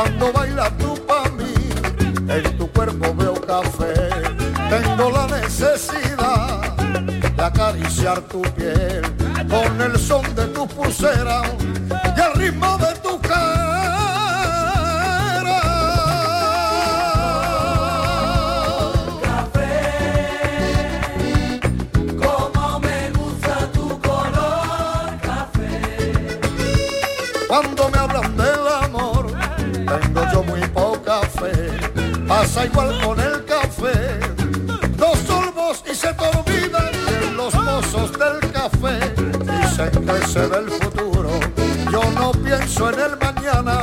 [0.00, 1.52] Cuando bailas tú pa' mí,
[2.26, 3.92] en tu cuerpo veo café.
[4.70, 9.02] Tengo la necesidad de acariciar tu piel
[9.50, 11.42] con el son de tu pulsera
[32.60, 34.20] Pasa igual con el café.
[34.98, 38.98] Dos sorbos y se te olvidan los pozos del café.
[39.16, 41.30] Dicen que se ve el futuro.
[41.90, 43.79] Yo no pienso en el mañana.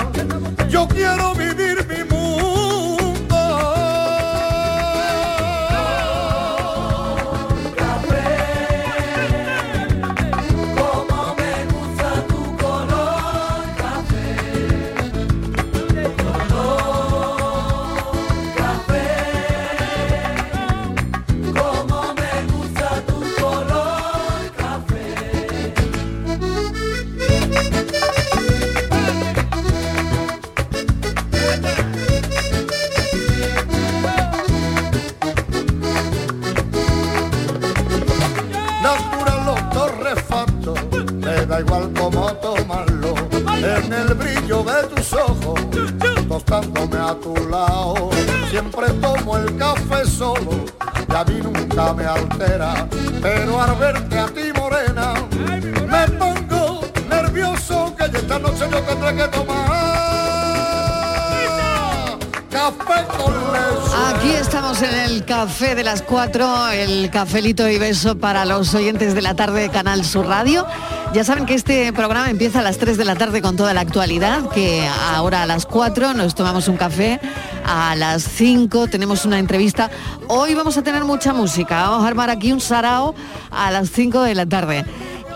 [65.47, 69.69] Café de las 4, el cafelito y beso para los oyentes de la tarde de
[69.69, 70.65] Canal Sur Radio.
[71.13, 73.79] Ya saben que este programa empieza a las 3 de la tarde con toda la
[73.79, 74.85] actualidad, que
[75.15, 77.21] ahora a las 4 nos tomamos un café,
[77.65, 79.89] a las 5 tenemos una entrevista.
[80.27, 83.15] Hoy vamos a tener mucha música, vamos a armar aquí un sarao
[83.49, 84.83] a las 5 de la tarde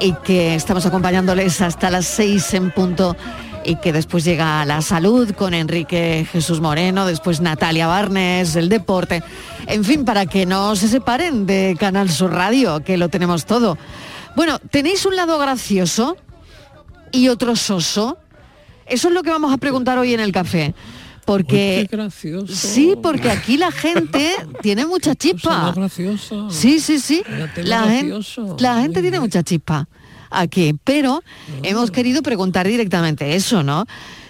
[0.01, 3.15] y que estamos acompañándoles hasta las 6 en punto
[3.63, 9.23] y que después llega la salud con Enrique Jesús Moreno, después Natalia Barnes, el deporte,
[9.67, 13.77] en fin, para que no se separen de Canal Sur Radio, que lo tenemos todo.
[14.35, 16.17] Bueno, tenéis un lado gracioso
[17.11, 18.17] y otro soso.
[18.85, 20.73] Eso es lo que vamos a preguntar hoy en el café.
[21.25, 21.87] Porque
[22.47, 25.73] sí, porque aquí la gente tiene mucha chispa.
[26.49, 27.23] Sí, sí, sí.
[27.57, 28.55] La, gen- gracioso.
[28.59, 29.87] la gente tiene mucha chispa
[30.29, 31.21] aquí, pero
[31.61, 33.85] hemos querido preguntar directamente eso, ¿no?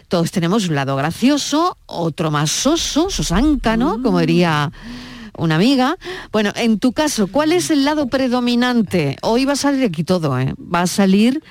[0.10, 4.02] Todos tenemos un lado gracioso, otro más soso, sosanca, ¿no?
[4.04, 4.70] Como diría
[5.38, 5.98] una amiga.
[6.32, 9.18] Bueno, en tu caso, ¿cuál es el lado predominante?
[9.22, 10.54] Hoy va a salir aquí todo, ¿eh?
[10.58, 11.42] Va a salir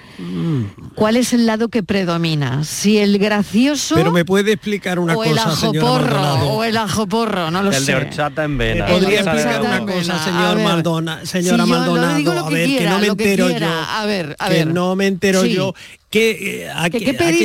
[0.95, 2.65] cuál es el lado que predomina.
[2.65, 6.77] Si el gracioso Pero me puede explicar una o el cosa, señora ajoporro, o el
[6.77, 7.93] ajoporro, no lo el sé.
[7.93, 8.87] de horchata en vena.
[8.87, 10.65] El ¿Podría explicar una cosa, señor ver.
[10.67, 12.17] Maldona, señora yo Maldonado?
[12.17, 13.67] digo lo a ver, que no me entero quiera.
[13.69, 13.73] yo.
[13.91, 14.67] A ver, a que ver.
[14.69, 15.53] no me entero Sí.
[15.55, 15.75] yo.
[16.11, 17.39] ¿Qué, eh, a, ¿Qué- qué- qué ¿A qué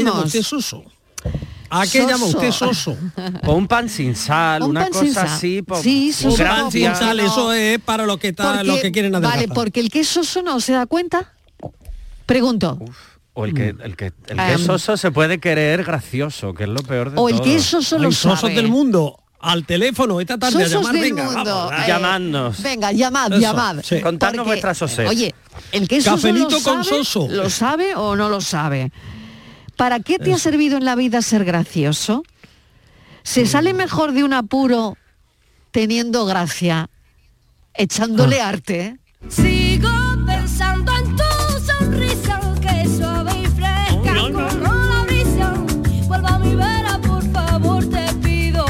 [1.70, 1.82] soso?
[1.82, 2.38] ¿A qué llama Soso.
[2.38, 2.98] usted soso?
[3.46, 5.36] O un pan sin sal, Un una pan sin cosa sal.
[5.36, 5.62] así.
[5.62, 7.24] po- Sí, soso, Un pan sin sal, no.
[7.26, 9.40] eso es para los que, está, Porque- los que quieren adelgazar.
[9.48, 11.34] Vale, porque el que es soso no se da cuenta.
[12.26, 12.80] Pregunto.
[13.34, 14.40] O el que, el que, el que Em.
[14.56, 17.44] es soso se puede querer gracioso, que es lo peor de O el todo.
[17.44, 18.56] que es soso lo Hay sosos sabe.
[18.56, 19.20] del mundo.
[19.42, 21.54] Al teléfono esta tarde a Sosos llamar, del venga, mundo.
[21.70, 21.74] vamos.
[21.74, 22.64] eh, Llamadnos.
[22.64, 23.76] Venga, llamad, Eso, llamad.
[23.84, 24.02] sí.
[24.02, 25.08] Contadnos vuestras soses.
[25.08, 25.36] Oye,
[25.72, 27.28] el que es soso Cafelito lo con sabe, soso.
[27.30, 28.92] ¿Lo sabe o no lo sabe?
[29.78, 32.24] ¿Para qué te ha servido en la vida ser gracioso?
[33.24, 34.98] ¿Se sale mejor de un apuro
[35.72, 36.90] teniendo gracia,
[37.74, 38.50] echándole Ah.
[38.50, 38.98] arte?
[39.30, 39.90] Sigo
[40.26, 41.24] pensando en tu
[41.66, 45.54] sonrisa que es suave y fresca como la brisa.
[46.08, 48.66] Vuelva a mi vera, por favor, te pido.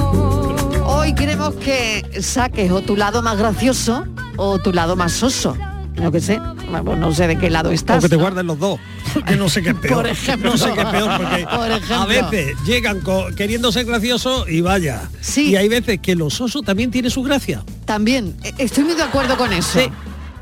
[0.86, 4.08] Hoy queremos que saques o tu lado más gracioso
[4.38, 5.56] o tu lado más soso.
[5.98, 6.40] No que sé,
[6.72, 8.00] vamos, no sé de qué lado estás.
[8.00, 8.22] O que te ¿no?
[8.22, 8.80] guarden los dos.
[9.26, 9.94] Que no sé qué es peor.
[9.96, 10.52] Por ejemplo.
[10.52, 13.02] No sé qué es peor porque Por a veces llegan
[13.36, 15.10] queriendo ser graciosos y vaya.
[15.22, 15.50] Sí.
[15.52, 17.64] Y hay veces que los osos también tienen su gracia.
[17.86, 19.80] También, e- estoy muy de acuerdo con eso.
[19.80, 19.90] Sí.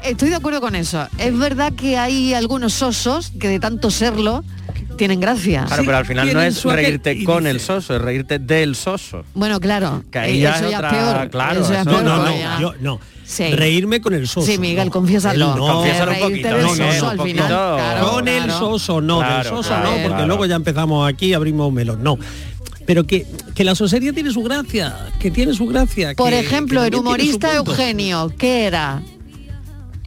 [0.03, 1.07] estoy de acuerdo con eso.
[1.17, 4.43] Es verdad que hay algunos sosos que de tanto serlo
[5.03, 5.65] tienen gracia.
[5.67, 9.25] Claro, pero al final no es reírte con dice- el soso, es reírte del soso.
[9.33, 10.01] Bueno, claro.
[10.09, 11.29] Que ahí eh, ya eso es ya otra- es peor.
[11.29, 12.57] claro, eso ya es eso- No, peor no, no, todavía.
[12.61, 12.99] yo no.
[13.25, 13.51] Sí.
[13.51, 14.47] Reírme con el soso.
[14.47, 14.91] Sí, Miguel, no.
[14.91, 15.55] confiésalo.
[15.57, 15.67] No.
[15.73, 17.43] Confiésalo un poquito, del no, soso no, al un final.
[17.43, 17.75] poquito.
[17.75, 20.27] claro, con el soso, no, Claro, del soso claro, no, porque claro.
[20.27, 22.17] luego ya empezamos aquí, abrimos un melón, no.
[22.85, 26.13] Pero que, que la sosería tiene su gracia, que tiene su gracia.
[26.15, 27.53] Por que- ejemplo, que el humorista.
[27.55, 29.01] Eugenio, ¿qué era?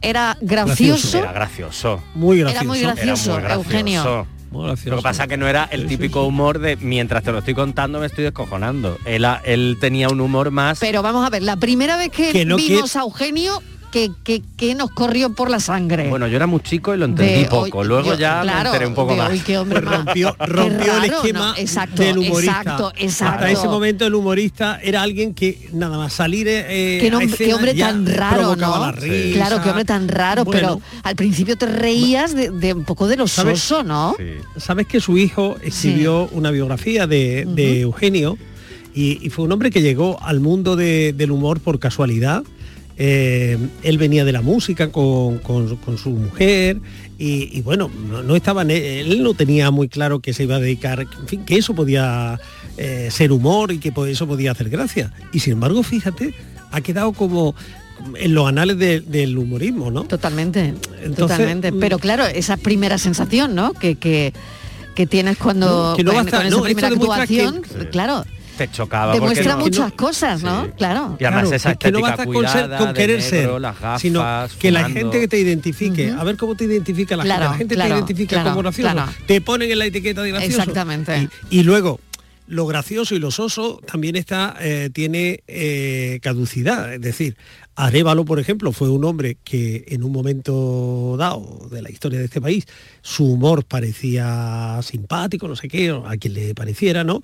[0.01, 1.17] Era gracioso.
[1.19, 2.01] Era gracioso.
[2.15, 2.67] Muy Era gracioso.
[2.67, 3.69] muy gracioso, Era muy gracioso.
[4.09, 4.27] Eugenio.
[4.65, 6.27] Lo que pasa que no era el Sí, típico sí.
[6.27, 8.97] humor de mientras te lo estoy contando me estoy descojonando.
[9.05, 10.79] Él, tenía un humor más...
[10.79, 14.11] Pero vamos a ver, la primera vez que, Que no vimos que- a Eugenio, que,
[14.23, 16.09] que, que nos corrió por la sangre.
[16.09, 17.79] Bueno, yo era muy chico y lo entendí De poco.
[17.79, 19.29] hoy- Luego yo- ya claro, me enteré un poco de más.
[19.31, 21.55] hoy, qué hombre Pues rompió, qué rompió el raro, esquema ¿no?
[21.57, 22.51] Exacto, del humorista.
[22.61, 23.45] exacto, Hasta exacto.
[23.45, 27.25] ese momento el humorista era alguien que nada más salir eh, Qué, a nom- qué
[27.25, 28.79] escena hombre tan raro, ¿no?
[28.79, 29.35] la risa.
[29.35, 33.07] Claro, qué hombre tan raro, Bueno, pero al principio te reías de, de un poco
[33.07, 33.59] de los ¿Sabes?
[33.61, 34.15] soso, ¿no?
[34.17, 34.25] Sí.
[34.59, 38.37] Sabes que su hijo escribió una biografía de, de Eugenio
[38.93, 42.43] y, y fue un hombre que llegó al mundo de- del humor por casualidad.
[42.97, 46.79] Eh, él venía de la música con, con- con su mujer
[47.19, 50.59] y, y bueno, no, no estaba, él no tenía muy claro que se iba a
[50.59, 52.39] dedicar, en fin, que eso podía
[52.77, 55.13] eh, ser humor y que eso podía hacer gracia.
[55.31, 56.33] Y sin embargo, fíjate,
[56.71, 57.53] ha quedado como
[58.15, 60.03] en los anales de- del humorismo, ¿no?
[60.03, 61.71] Totalmente, Entonces, totalmente.
[61.71, 61.79] mm.
[61.79, 63.73] Pero claro, esa primera sensación, ¿no?
[63.73, 64.33] Que, que,
[64.95, 67.61] que tienes cuando No, que no basta- con esa no, primera que- actuación,
[67.91, 68.23] claro,
[68.57, 69.13] Te chocaba.
[69.13, 70.65] demuestra porque no- muchas cosas, ¿no?
[70.65, 70.71] Sí.
[70.77, 71.15] Claro.
[71.19, 74.01] Y además Claro, esa es que no basta con, cuidada, querer negro, ser, las gafas,
[74.01, 74.23] sino
[74.59, 77.57] que la gente que te identifique, a ver cómo te identifica la Claro, gente, la
[77.57, 79.11] gente claro, te identifica claro, como gracioso, claro.
[79.25, 80.59] te ponen en la etiqueta de gracioso.
[80.59, 81.29] Exactamente.
[81.49, 81.99] Y, y luego,
[82.47, 87.35] lo gracioso y lo soso también está, eh, tiene eh, caducidad, es decir,
[87.79, 92.25] Arevalo, por ejemplo, fue un hombre que en un momento dado de la historia de
[92.25, 92.65] este país,
[93.03, 97.21] su humor parecía simpático, no sé qué, a quien le pareciera, ¿no?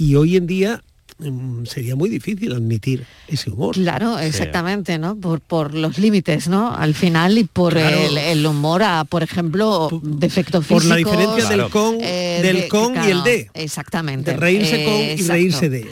[0.00, 0.82] Y hoy en día
[1.18, 3.74] mm, sería muy difícil admitir ese humor.
[3.74, 5.14] Claro, exactamente, ¿no?
[5.16, 6.74] Por, por los límites, ¿no?
[6.74, 7.98] Al final y por Claro.
[8.06, 10.88] el, el humor a, por ejemplo, defectos por físicos.
[10.88, 13.50] la diferencia del con, eh, del de- con y el de.
[13.52, 14.30] Exactamente.
[14.30, 15.32] De reírse con y exacto.
[15.34, 15.86] reírse de.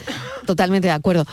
[0.47, 1.25] Totalmente de acuerdo.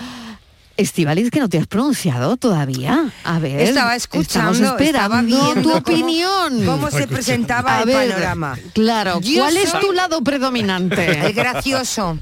[0.77, 3.11] Estivaliz, que no te has pronunciado todavía.
[3.25, 3.61] A ver.
[3.61, 6.65] Estaba escuchando, estamos esperando estaba viendo tu cómo- opinión.
[6.67, 8.59] cómo se presentaba A el ver, panorama.
[8.75, 11.19] Claro, Yo ¿cuál es tu lado predominante?
[11.27, 12.19] El gracioso.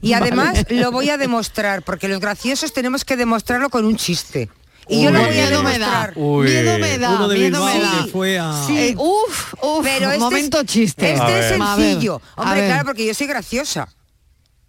[0.00, 4.50] Y además lo voy a demostrar, porque los graciosos tenemos que demostrarlo con un chiste.
[4.88, 5.86] Y yo lo voy a miedo me da.
[5.86, 6.12] demostrar.
[6.16, 6.46] Uy.
[6.46, 7.90] Miedo me da, Uno de miedo me da.
[8.04, 8.52] que fue a...
[8.68, 8.78] Sí.
[8.78, 11.10] Eh, uf, uf, Pero este momento es, chiste.
[11.12, 11.60] Este A es ver.
[11.60, 12.20] Sencillo.
[12.36, 13.88] Hombre, claro, porque yo soy graciosa.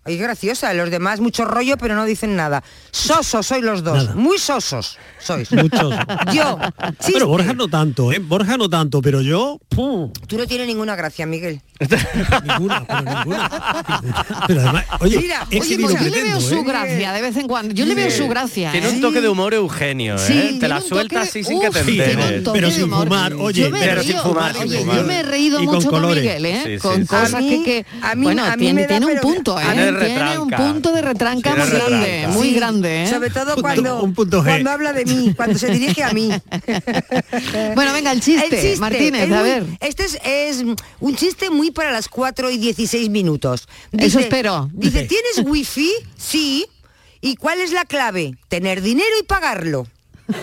[0.07, 2.63] Soy graciosa, los demás mucho rollo, pero no dicen nada.
[2.91, 4.15] Sosos sois los dos, Nada.
[4.15, 5.51] muy sosos sois.
[5.51, 5.93] Muchos.
[6.33, 6.57] Yo,
[6.99, 7.13] chiste.
[7.13, 8.19] Pero Borja no tanto, ¿eh?
[8.19, 9.59] Borja no tanto, pero yo...
[9.67, 10.11] ¡pum!
[10.27, 11.61] Tú no tienes ninguna gracia, Miguel.
[12.43, 13.49] Ninguna, pero ninguna.
[14.47, 16.63] Pero además, oye, Mira, es oye, que yo le veo su ¿eh?
[16.65, 17.73] gracia de vez en cuando.
[17.73, 18.71] Yo le veo su gracia.
[18.71, 18.91] Tiene ¿eh?
[18.93, 20.19] un toque de humor Eugenio, ¿eh?
[20.19, 22.43] Sí, te la suelta así sin que te enteres.
[22.51, 24.95] pero sin fumar, oye, pero sin fumar, sin oye, fumar.
[24.97, 26.07] yo me he reído mucho con.
[26.07, 26.79] Miguel, ¿eh?
[26.81, 29.65] Con cosas que, a mí- bueno, tiene, un punto, ¿eh?
[30.05, 33.07] Tiene un punto de retranca muy grande, muy grande, ¿eh?
[33.09, 34.45] Sobre todo cuando, un punto G.
[34.45, 36.29] cuando habla de mí, cuando se dirige a mí.
[37.75, 39.65] Bueno, venga, el chiste, Martínez, es a muy- ver.
[39.79, 40.63] Este es, es
[40.99, 43.67] un chiste muy para las 4 y 16 minutos.
[43.91, 44.69] Eso espero.
[44.73, 45.91] Dice, ¿tienes wifi?
[46.17, 46.65] Sí.
[47.21, 48.37] ¿Y cuál es la clave?
[48.47, 49.87] Tener dinero y pagarlo.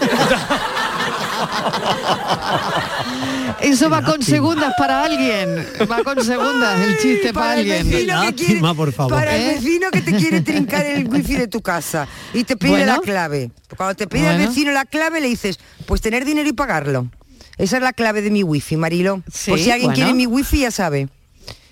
[3.61, 5.67] Eso va con segundas para alguien.
[5.91, 7.91] Va con segundas el chiste para, el alguien.
[7.91, 9.13] vecino que Lástima, quiere- por favor.
[9.15, 9.51] Para ¿Eh?
[9.51, 12.87] el vecino que te quiere trincar el wifi de tu casa y te pide Bueno.
[12.95, 13.51] la clave.
[13.77, 17.09] Cuando te pide el vecino la clave le dices, pues tener dinero y pagarlo.
[17.57, 19.23] Esa es la clave de mi wifi, Marilo.
[19.33, 19.95] Sí, Por si alguien bueno.
[19.95, 21.09] quiere mi wifi ya sabe.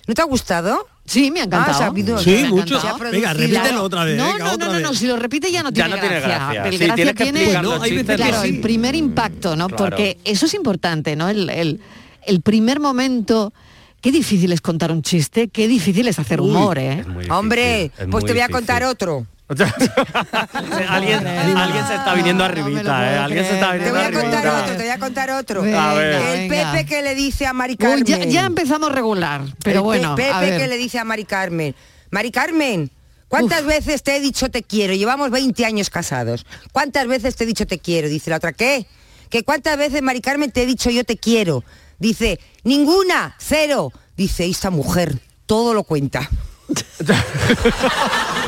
[0.07, 0.87] ¿No te ha gustado?
[1.05, 1.75] Sí, me ha encantado.
[1.75, 2.17] Ah, sabido.
[2.17, 2.77] Sí, Me mucho.
[2.77, 3.11] encantado.
[3.11, 4.17] Venga, repítelo otra vez.
[4.17, 6.19] No, venga, no, no, no, no, si lo repite ya no Ya tiene no tiene
[6.21, 6.37] gracia.
[6.37, 6.63] gracia.
[6.67, 8.47] El Sí, gracia tiene, Bueno, hay claro, sí.
[8.49, 9.67] el primer impacto, ¿no?
[9.67, 9.83] Claro.
[9.83, 11.27] Porque eso es importante, ¿no?
[11.29, 11.81] El, el-
[12.25, 13.53] el primer momento.
[13.99, 17.05] Qué difícil es contar un chiste, qué difícil es hacer humor, ¿eh?
[17.29, 18.51] Hombre, es pues te voy a difícil.
[18.51, 19.25] contar otro.
[20.89, 23.17] alguien, alguien se está viniendo arribita, ¿eh?
[23.17, 23.83] Alguien se está creer.
[23.83, 24.63] Te viniendo voy a contar arribita.
[24.63, 25.61] otro, te voy a contar otro.
[25.61, 26.13] Venga, A ver.
[26.13, 26.71] El venga.
[26.71, 28.05] Pepe que le dice a Mari Uy, Carmen.
[28.05, 30.59] ya, ya empezamos regular, pero El bueno, Pepe a ver.
[30.59, 31.75] que le dice a Mari Carmen,
[32.09, 32.89] Mari Carmen,
[33.27, 34.93] ¿cuántas veces te he dicho te quiero?
[34.93, 36.45] Llevamos 20 años casados.
[36.71, 38.07] ¿Cuántas veces te he dicho te quiero?
[38.07, 38.87] Dice la otra, ¿qué?
[39.29, 41.63] Que cuántas veces, Mari Carmen, te he dicho yo te quiero.
[41.99, 43.91] Dice, ninguna, cero.
[44.15, 46.29] Dice, esta mujer todo lo cuenta.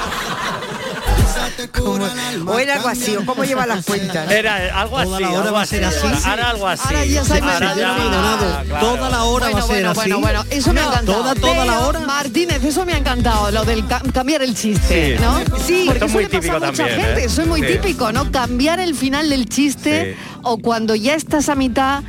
[1.69, 2.05] Como-
[2.51, 4.31] o era algo así, o cómo lleva las cuentas.
[4.31, 5.07] Era algo así.
[5.09, 5.97] Toda la hora algo va a ser así.
[6.25, 6.83] Ahora algo así.
[6.85, 7.77] Ahora ya se Ahora imaginado.
[7.79, 8.85] ya, claro.
[8.87, 9.99] Toda la hora bueno, va a ser bueno, así.
[9.99, 11.17] bueno, bueno, eso me ha encantado.
[11.21, 11.99] Toda, toda la hora.
[12.01, 15.23] Martínez, eso me ha encantado, lo del ca- cambiar el chiste, Sí.
[15.23, 15.39] ¿no?
[15.59, 17.25] Sí, porque eso muy le pasa a típico mucha también, gente, ¿eh?
[17.25, 17.67] eso es muy Sí.
[17.67, 18.31] típico, ¿no?
[18.31, 20.37] Cambiar el final del chiste Sí.
[20.43, 22.03] o cuando ya estás a mitad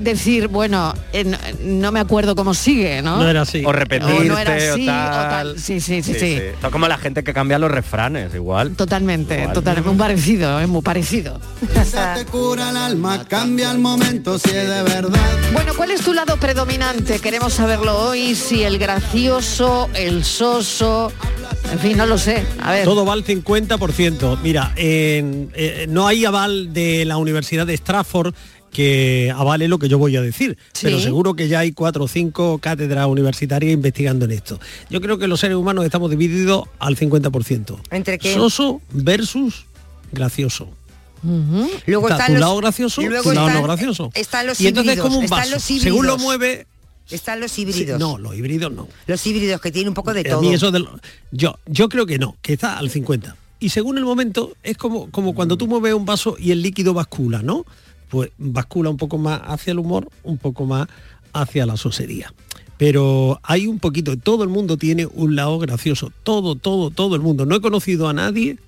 [0.00, 3.18] decir, bueno, eh, no, no me acuerdo cómo sigue, ¿no?
[3.18, 3.62] No era así.
[3.64, 5.28] O repetirte O no era así, o tal.
[5.30, 5.58] tal.
[5.58, 6.32] Sí, sí, sí, sí.
[6.34, 8.72] Esto es como la gente que cambia los refranes, igual.
[8.76, 9.52] Totalmente, Igual.
[9.52, 11.40] totalmente, muy parecido, es muy parecido.
[12.14, 15.20] te cura el alma, cambia el momento si es de verdad.
[15.52, 17.18] Bueno, ¿cuál es tu lado predominante?
[17.20, 21.12] Queremos saberlo hoy, si el gracioso, el soso,
[21.72, 22.44] en fin, no lo sé.
[22.62, 22.84] A ver.
[22.84, 24.38] Todo va al 50%.
[24.42, 28.34] Mira, eh, no hay aval de la Universidad de Stratford
[28.70, 30.80] que avale lo que yo voy a decir, Sí.
[30.84, 34.60] pero seguro que ya hay cuatro o cinco cátedras universitarias investigando en esto.
[34.90, 37.78] Yo creo que los seres humanos estamos divididos al 50%.
[37.90, 38.32] ¿Entre qué?
[38.34, 39.66] Soso versus
[40.12, 40.68] gracioso.
[41.86, 44.10] Luego Está están tu los, lado gracioso, y luego tu lado no gracioso.
[44.14, 45.50] Están los y entonces híbridos, como un vaso.
[45.50, 45.62] los.
[45.62, 46.66] Según lo mueve,
[47.10, 47.98] Están los sí, híbridos.
[48.00, 48.88] no, los híbridos no.
[49.06, 50.40] Los híbridos que tienen un poco de A todo.
[50.40, 50.98] mí eso de lo-
[51.32, 53.36] yo, yo creo que no, que está al 50.
[53.58, 56.94] Y según el momento, es como, como cuando tú mueves un vaso y el líquido
[56.94, 57.66] bascula, ¿no?
[58.10, 60.88] Pues bascula un poco más hacia el humor, un poco más
[61.32, 62.32] hacia la sosería.
[62.76, 67.22] Pero hay un poquito, todo el mundo tiene un lado gracioso, todo, todo, todo el
[67.22, 67.46] mundo.
[67.46, 68.58] No he conocido a nadie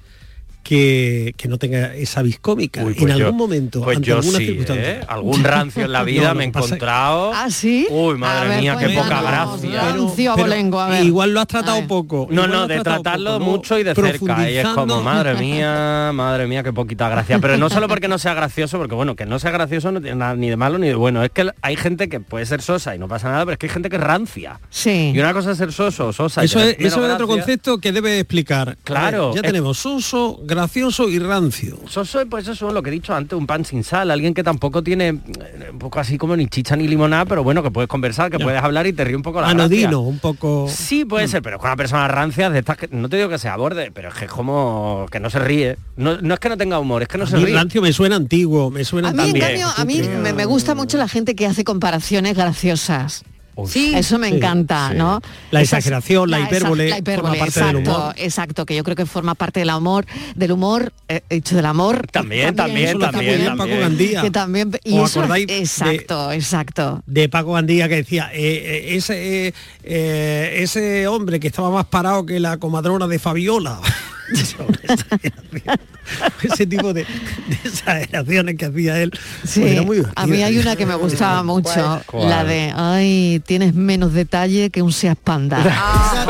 [0.63, 2.83] que, que no tenga esa vis cómica.
[2.85, 4.91] Uy, en pues yo- algún momento, pues ante yo alguna sí, circunstancia.
[4.91, 5.01] ¿eh?
[5.09, 7.33] Algún rancio en la vida No, me he encontrado.
[7.35, 7.87] ¿Ah, sí?
[7.91, 9.83] Uy, madre ver, mía, qué poca gracia.
[9.83, 11.05] rancio abolengo, a ver.
[11.05, 12.29] Igual lo has tratado poco.
[12.31, 14.51] No, no, de tratarlo mucho y de cerca.
[14.51, 17.39] Y es como, madre mía, madre mía, qué poquita gracia.
[17.39, 20.17] Pero no solo porque no sea gracioso, porque bueno, que no sea gracioso no tiene
[20.17, 21.23] nada ni de malo ni de bueno.
[21.25, 23.67] Es que hay gente que puede ser sosa y no pasa nada, pero es que
[23.67, 24.61] hay gente que es rancia.
[24.71, 25.13] Sí.
[25.15, 26.43] Y una cosa es ser soso sosa.
[26.43, 28.77] y Eso tener es, eso es otro concepto que debe explicar.
[28.85, 31.79] Claro, ver, ya es- tenemos soso, gracioso y rancio.
[31.89, 34.43] Soso, pues eso es lo que he dicho antes, un pan sin sal, alguien que
[34.43, 37.89] tampoco tiene eh, un poco así como ni chicha ni limonada, pero bueno, que puedes
[37.89, 38.45] conversar, que Ya.
[38.45, 39.99] puedes hablar y te ríe un poco la Anodino, gracia.
[39.99, 40.67] un poco.
[40.69, 43.39] Sí, puede ser, pero con una persona rancia de estas que no te digo que
[43.39, 45.77] sea borde, pero es que es como que no se ríe.
[45.97, 47.55] No, no es que no tenga humor, es que no A se mí ríe.
[47.55, 49.47] rancio me suena antiguo, me suena A mí, en También.
[49.47, 53.25] cambio, a mí me, me gusta mucho la gente que hace comparaciones graciosas.
[53.55, 53.93] Uy, Sí.
[53.95, 54.97] Eso me Sí, encanta, sí.
[54.97, 55.21] ¿no?
[55.51, 58.15] La Esas- exageración, la exa- hipérbole, la hipérbole, forma parte del exacto, humor.
[58.17, 62.07] exacto, que yo creo que forma parte del humor, del humor, eh, hecho del amor.
[62.11, 63.81] También, también, también, bien Paco también.
[63.81, 64.23] Gandía.
[64.23, 67.03] Que también, y ¿Os eso, acordáis de- exacto, exacto.
[67.07, 69.55] de Paco Gandía que decía eh, eh, ese eh,
[69.85, 73.79] eh, ese hombre que estaba más parado que la comadrona de Fabiola
[76.43, 79.13] ese tipo de, de exageraciones que hacía él
[79.45, 82.29] Sí, pues era muy a mí hay una que me gustaba mucho, ¿Cuál?
[82.29, 85.63] la de, ay, tienes menos detalle que un Seat Panda.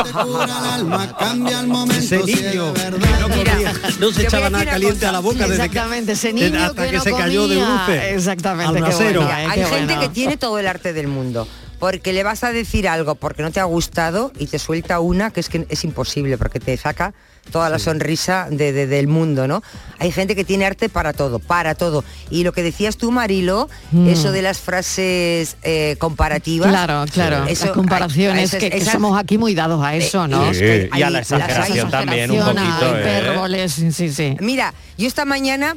[1.93, 3.73] Ese niño que no, comía,
[4.15, 5.09] se echaba nada caliente cosa.
[5.09, 7.57] a la boca desde que- Exactamente, ese desde- hasta que, que, no se cayó de
[7.57, 10.01] bruces Exactamente, qué bueno, eh, Hay qué gente bueno.
[10.01, 11.47] que tiene todo el arte del mundo.
[11.79, 15.33] Porque le vas a decir algo porque no te ha gustado y te suelta una
[15.33, 17.13] que es que es imposible porque te saca
[17.51, 19.63] toda la sonrisa de- de- del mundo, ¿no?
[19.99, 22.05] Hay gente que tiene arte para todo, para todo.
[22.31, 24.09] Y lo que decías tú, Marilo, Mm.
[24.09, 26.69] eso de las frases eh, comparativas.
[26.71, 30.27] Claro, claro, eso- las comparaciones, esas- que, que esas- somos aquí muy dados a eso,
[30.29, 30.51] ¿no?
[30.51, 33.69] Eh, Sí, es que y a hay- la exageración hay- también un poquito, a ¿eh?
[33.93, 34.37] sí, sí.
[34.41, 35.77] Mira, yo esta mañana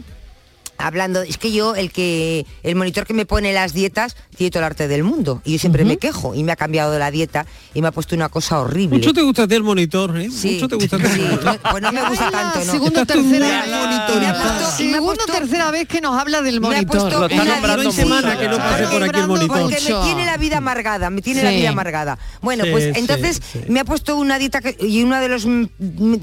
[0.78, 4.60] hablando, es que yo el que el monitor que me pone las dietas tiene todo
[4.62, 7.46] el arte del mundo y yo siempre me quejo y me ha cambiado la dieta
[7.74, 8.98] y me ha puesto una cosa horrible.
[8.98, 10.30] mucho te gusta a ti el monitor ¿eh?
[10.30, 11.44] Sí, mucho te gusta sí, monitor.
[11.44, 12.72] no, pues no me gusta la tanto, ¿no?
[12.72, 13.74] Segunda tercera vez.
[13.74, 17.00] ha Segunda tercera vez que nos habla del Me ha monitor.
[17.02, 19.62] puesto Lo está una nombrando dieta- semana que no pase por aquí el monitor.
[19.62, 20.00] Porque Mucho.
[20.00, 21.58] me tiene la vida amargada, me tiene la Sí.
[21.58, 22.18] vida amargada.
[22.42, 23.60] Bueno, Sí, pues sí, entonces sí.
[23.70, 25.46] me ha puesto una dieta que, y una de las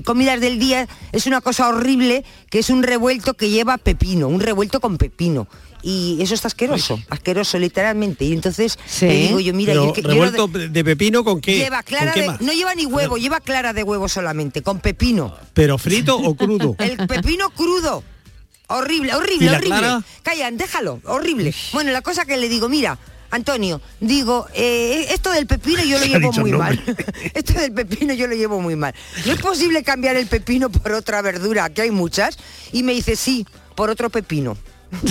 [0.04, 4.40] comidas del día es una cosa horrible, que es un revuelto que lleva pepino, un
[4.42, 5.46] revuelto con pepino.
[5.84, 8.24] Y eso está asqueroso, asqueroso literalmente.
[8.24, 9.06] Y entonces Sí.
[9.06, 12.12] le digo yo, mira, yo, yo revuelto de- de pepino con qué lleva ¿Con clara
[12.12, 15.34] qué de, no lleva ni huevo, lleva clara de huevo solamente, con pepino.
[15.54, 18.04] pero frito o crudo El pepino crudo.
[18.68, 19.68] Horrible, ¿Y horrible, horrible.
[19.78, 20.02] clara?
[20.22, 21.52] Callan, déjalo, horrible.
[21.72, 22.96] Bueno, la cosa que le digo, mira,
[23.30, 26.80] Antonio, digo, eh, esto del pepino yo lo llevo muy mal.
[27.34, 28.94] esto del pepino yo lo llevo muy mal.
[29.26, 32.38] ¿No es posible cambiar el pepino por otra verdura, que hay muchas?
[32.72, 34.56] Y me dice, sí, por otro pepino.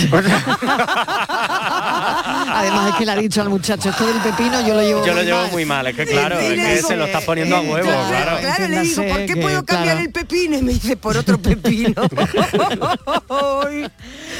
[2.54, 5.12] Además es que le ha dicho al muchacho, esto del pepino yo lo llevo Yo
[5.12, 5.50] lo muy llevo mal".
[5.52, 8.38] muy mal, es que claro, es que se lo estás poniendo a huevo, claro.
[8.40, 10.00] Claro, le digo, ¿por qué puedo cambiar claro.
[10.00, 10.58] el pepino?
[10.58, 12.02] Y me dice, por otro pepino.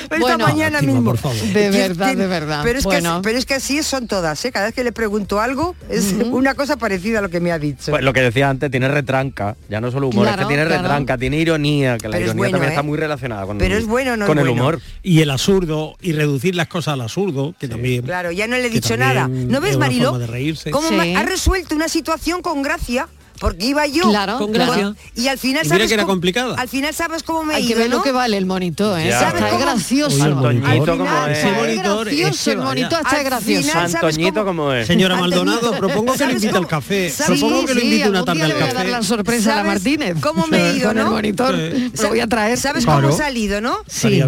[0.02, 1.04] Esta Bueno, mañana mismo.
[1.04, 1.36] por favor.
[1.38, 2.60] De es verdad, que- de verdad.
[2.64, 3.16] Pero es, Bueno.
[3.16, 4.52] que, pero es que así son todas, ¿eh?
[4.52, 7.58] Cada vez que le pregunto algo, es una cosa parecida a lo que me ha
[7.58, 7.90] dicho.
[7.92, 10.82] Pues lo que decía antes, tiene retranca, ya no solo humor, es que tiene claro.
[10.82, 12.74] retranca, tiene ironía, que la Pero es ironía bueno, también ¿eh?
[12.74, 14.62] está muy relacionada con, Pero es bueno, no es con el bueno.
[14.62, 14.80] humor.
[15.02, 18.66] Y el absurdo y reducir las cosas al absurdo, que también Claro, ya no le
[18.66, 19.26] he dicho nada.
[19.28, 20.10] ¿No es ves, Marilo?
[20.10, 20.70] forma de reírse.
[20.70, 21.14] Cómo Sí.
[21.14, 23.08] ha resuelto una situación con gracia.
[23.38, 24.08] Porque iba yo.
[24.10, 24.72] Claro, Con claro.
[24.72, 24.94] gracia.
[25.16, 26.54] Y al final Y mira sabes que era cómo- complicada.
[26.56, 27.96] Al final sabes cómo me Hay que ido, ver ¿no?
[27.96, 29.08] lo que vale el monito, ¿eh?
[29.08, 29.20] Ya.
[29.28, 30.14] Hasta ¿Sabes es gracioso.
[30.16, 31.38] Oye, el Antoñito monitor, como Al es.
[31.38, 34.86] ese final- monitor es gracioso el es como es.
[34.86, 37.10] Señora Maldonado, propongo que le ¿Sabes invite al café.
[37.10, 38.88] ¿Sabes Propongo que le sí, invite una tarde al le voy a dar café.
[38.90, 40.16] la sorpresa a la ¿Sabes Martínez.
[40.20, 41.56] cómo me he ido, Con el monitor.
[41.56, 41.92] Sí.
[42.02, 42.58] Lo voy a traer.
[42.58, 43.78] ¿Sabes cómo he salido, no?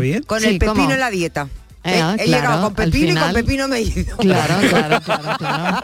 [0.00, 0.22] Bien.
[0.24, 1.48] Con Sí, el pepino en la dieta.
[1.86, 4.16] Eh, he ah, he claro, llegado con pepino y con pepino me he ido.
[4.16, 5.80] Claro, claro, claro, claro.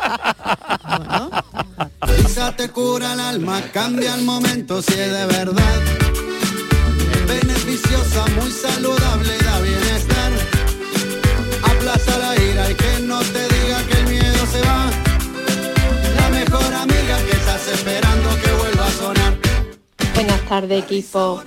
[0.88, 1.30] Bueno,
[2.22, 5.80] Risa te cura el alma, cambia el momento si es de verdad.
[7.26, 10.32] Beneficiosa, muy saludable, da bienestar.
[11.62, 14.90] Aplaza la ira y que no te diga que el miedo se va.
[16.16, 19.38] La mejor amiga que estás esperando que vuelva a sonar.
[20.14, 21.42] Buenas tardes, equipo.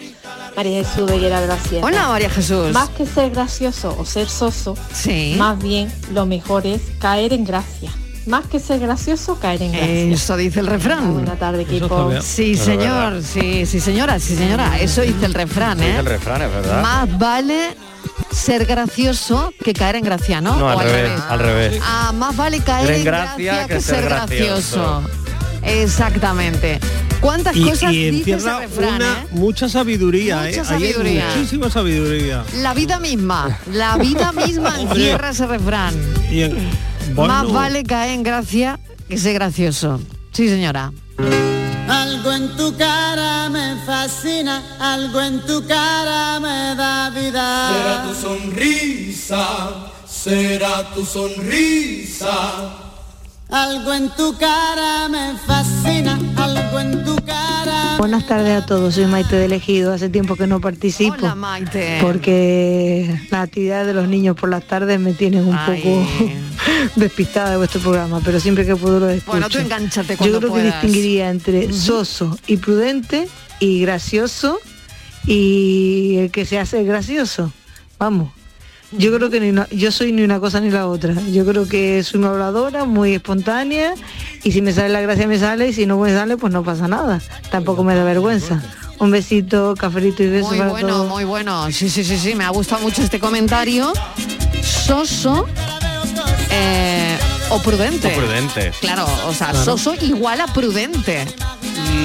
[0.56, 1.88] María Jesús de Higuera de la Sierra.
[1.88, 2.72] Hola, María Jesús.
[2.74, 5.36] Más que ser gracioso o ser soso, Sí.
[5.38, 7.92] más bien lo mejor es caer en gracia.
[8.26, 9.94] Más que ser gracioso, caer en gracia.
[10.14, 11.14] Eso dice el refrán.
[11.14, 12.22] Buenas tardes, Eso está equipo.
[12.22, 14.80] Sí, Pero señor, sí, sí, señora, sí, señora.
[14.80, 15.98] Eso dice el refrán, Sí, ¿eh?
[16.00, 16.82] el refrán, es verdad.
[16.82, 17.76] Más vale
[18.32, 20.68] ser gracioso que caer en gracia, ¿no?
[20.70, 21.80] Al revés, al revés.
[21.84, 25.02] Ah, más vale caer En en gracia gracia que, ser gracioso.
[25.02, 25.10] gracioso.
[25.64, 26.80] Exactamente.
[27.22, 29.28] ¿Cuántas Y, cosas y dice ese refrán, una, eh?
[29.32, 30.58] mucha sabiduría, ¿eh?
[30.58, 31.26] Mucha hay sabiduría.
[31.36, 32.44] muchísima sabiduría.
[32.62, 35.94] La vida misma, la vida misma encierra ese refrán.
[36.30, 36.70] Y en-
[37.16, 40.00] bueno, Más vale caer en gracia que ser gracioso.
[40.32, 40.92] Sí, señora.
[41.88, 47.70] Algo en tu cara me fascina, algo en tu cara me da vida.
[47.74, 49.48] Será tu sonrisa,
[50.08, 52.34] será tu sonrisa.
[53.50, 57.13] Algo en tu cara me fascina, algo en tu cara.
[57.98, 61.14] Buenas tardes a todos, soy Maite de Elegido, hace tiempo que no participo.
[61.14, 62.00] Hola, Maite.
[62.02, 65.82] Porque las actividades de los niños por las tardes me tienen un Ay.
[65.82, 66.08] poco
[66.96, 69.32] despistada de vuestro programa, pero siempre que puedo lo escucho.
[69.32, 70.76] Bueno, tú engánchate cuando Yo creo puedas.
[70.82, 73.28] que distinguiría entre soso y prudente
[73.60, 74.60] y gracioso
[75.26, 77.54] y el que se hace gracioso.
[77.98, 78.32] Vamos.
[78.98, 81.14] Yo creo que ni una- yo soy ni una cosa ni la otra.
[81.32, 83.94] Yo creo que soy una habladora, muy espontánea,
[84.44, 86.64] y si me sale la gracia me sale, y si no me sale, pues no
[86.64, 87.20] pasa nada.
[87.50, 88.62] Tampoco me da vergüenza.
[89.00, 91.10] Un besito, cafelito y beso Muy para bueno, todos.
[91.10, 91.72] muy bueno.
[91.72, 93.92] Sí, sí, sí, sí, me ha gustado mucho este comentario.
[94.62, 95.46] Soso
[96.52, 97.18] eh,
[97.50, 98.08] o prudente.
[98.08, 98.72] O prudente.
[98.80, 101.26] Claro, o sea, soso igual a prudente.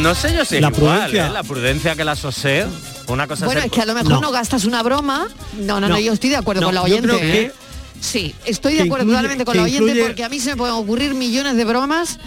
[0.00, 1.26] No sé yo si es La igual, prudencia.
[1.26, 1.30] ¿eh?
[1.30, 2.66] La prudencia que la sosé.
[3.08, 4.30] Una cosa Bueno, es que a lo mejor no, No.
[4.30, 5.28] gastas una broma.
[5.58, 5.98] No, no, no, No.
[5.98, 7.08] yo estoy de acuerdo No, con la yo oyente.
[7.08, 7.52] creo que- ¿eh?
[8.00, 10.56] Sí, estoy de acuerdo incluye- totalmente con la oyente incluye- porque a mí se me
[10.56, 12.18] pueden ocurrir millones de bromas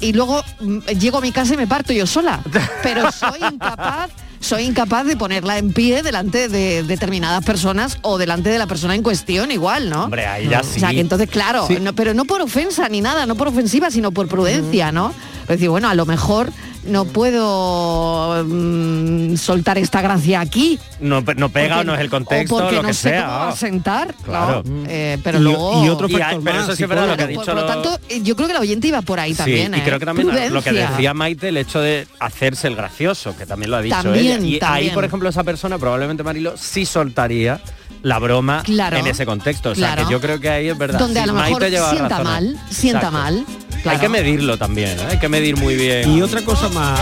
[0.00, 2.42] y luego mm, llego a mi casa y me parto yo sola.
[2.82, 4.10] Pero soy incapaz,
[4.40, 8.94] soy incapaz de ponerla en pie delante de determinadas personas o delante de la persona
[8.96, 10.04] en cuestión igual, ¿no?
[10.04, 10.80] Hombre, ahí ya O sí.
[10.80, 11.78] sea, que entonces, claro, Sí.
[11.80, 15.14] no- pero no por ofensa ni nada, no por ofensiva, sino por prudencia, ¿no?
[15.42, 16.50] Es decir, bueno, a lo mejor
[16.86, 20.78] no puedo mm, soltar esta gracia aquí.
[21.00, 23.20] no, no pega o no es el contexto, o porque lo no que sé sea.
[23.22, 23.58] cómo va a vamos.
[23.58, 24.62] sentar, Claro.
[24.64, 24.84] ¿no?
[24.88, 25.84] Eh, pero Y- luego...
[25.84, 27.54] y otro Y hay- pero eso sí es verdad lo que ha Por, dicho por
[27.54, 29.74] lo lo- tanto, eh, yo creo que la oyente iba por ahí también.
[29.74, 29.82] y ¿eh?
[29.84, 33.70] creo que también lo que decía Maite, el hecho de hacerse el gracioso, que también
[33.70, 34.46] lo ha dicho También, ella.
[34.46, 37.60] Y ahí, por ejemplo, esa persona, probablemente Marilo, sí soltaría
[38.02, 39.70] la broma Claro, en ese contexto.
[39.70, 40.06] O sea, claro.
[40.08, 40.98] que yo creo que ahí es verdad.
[40.98, 42.24] Donde a lo mejor sienta razón.
[42.24, 43.12] mal, sienta Exacto.
[43.18, 43.46] mal.
[43.84, 45.06] Hay que medirlo también, ¿eh?
[45.10, 46.10] hay que medir muy bien.
[46.10, 47.00] Y otra cosa más,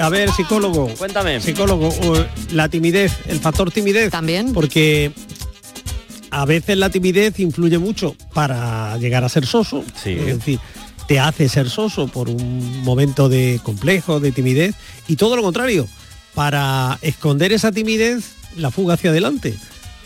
[0.00, 1.40] a ver, psicólogo, Cuéntame.
[1.40, 4.10] psicólogo, o la timidez, el factor timidez.
[4.10, 4.52] También.
[4.52, 5.12] Porque
[6.30, 9.84] a veces la timidez influye mucho para llegar a ser soso.
[10.02, 10.12] Sí.
[10.12, 10.60] Es decir,
[11.06, 14.74] te hace ser soso por un momento de complejo, de timidez.
[15.08, 15.86] Y todo lo contrario,
[16.34, 19.54] para esconder esa timidez, la fuga hacia adelante.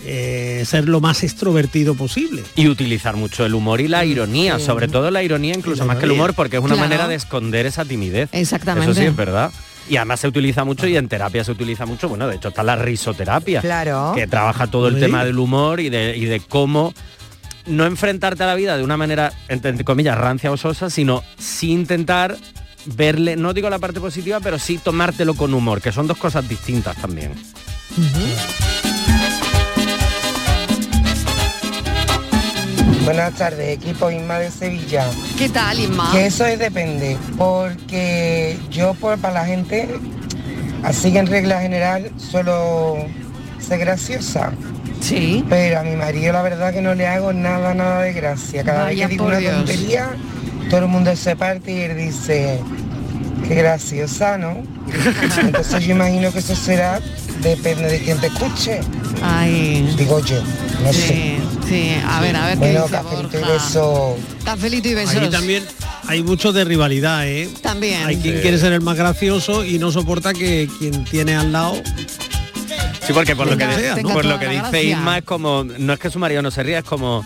[0.05, 2.43] Eh, ser lo más extrovertido posible.
[2.55, 5.97] Y utilizar mucho el humor y la ironía, sobre todo la ironía incluso La más
[5.99, 6.89] que el humor, porque es una Claro.
[6.89, 8.29] manera de esconder esa timidez.
[8.33, 8.91] Exactamente.
[8.91, 9.51] Eso sí es verdad.
[9.89, 12.09] Y además se utiliza mucho y en terapia se utiliza mucho.
[12.09, 14.13] Bueno, de hecho está la risoterapia, Claro.
[14.15, 15.01] que trabaja todo el Sí.
[15.01, 16.93] tema del humor y de, y de cómo
[17.67, 21.25] no enfrentarte a la vida de una manera, entre, entre comillas, rancia o sosa, sino
[21.39, 22.37] sí intentar
[22.85, 26.49] verle, no digo la parte positiva, pero sí tomártelo con humor, que son dos cosas
[26.49, 27.33] distintas también.
[33.07, 35.09] Buenas tardes, equipo Inma de Sevilla.
[35.39, 36.11] ¿Qué tal, Inma?
[36.11, 39.89] Que eso es depende, porque yo por, para la gente,
[40.83, 42.97] así que en regla general, suelo
[43.61, 44.51] ser graciosa.
[45.01, 45.45] Sí.
[45.49, 48.65] Pero a mi marido la verdad que no le hago nada, nada de gracia.
[48.65, 49.55] Cada Vaya vez que digo una Dios.
[49.55, 50.09] tontería,
[50.69, 52.59] todo el mundo se parte y él dice,
[53.47, 54.65] qué graciosa, ¿no?
[55.41, 56.99] Entonces yo imagino que eso será,
[57.41, 58.81] depende de quién te escuche.
[59.23, 59.95] Ay.
[59.97, 60.43] Digo yo,
[60.83, 61.01] no sé.
[61.09, 63.53] Sí, sí, a ver, a ver qué Bueno, dice cafelito y Borja.
[63.55, 64.17] beso.
[64.45, 65.17] Cafelito y besos.
[65.17, 65.65] Ahí también
[66.09, 67.49] hay mucho de rivalidad, ¿eh?
[67.63, 68.05] También.
[68.07, 68.43] Hay quien Sí.
[68.43, 71.75] quiere ser el más gracioso y no soporta que quien tiene al lado
[73.07, 73.65] Sí, porque por lo que,
[74.03, 74.83] por lo que dice gracia.
[74.83, 77.25] Isma es como, no es que su marido no se ría, es como,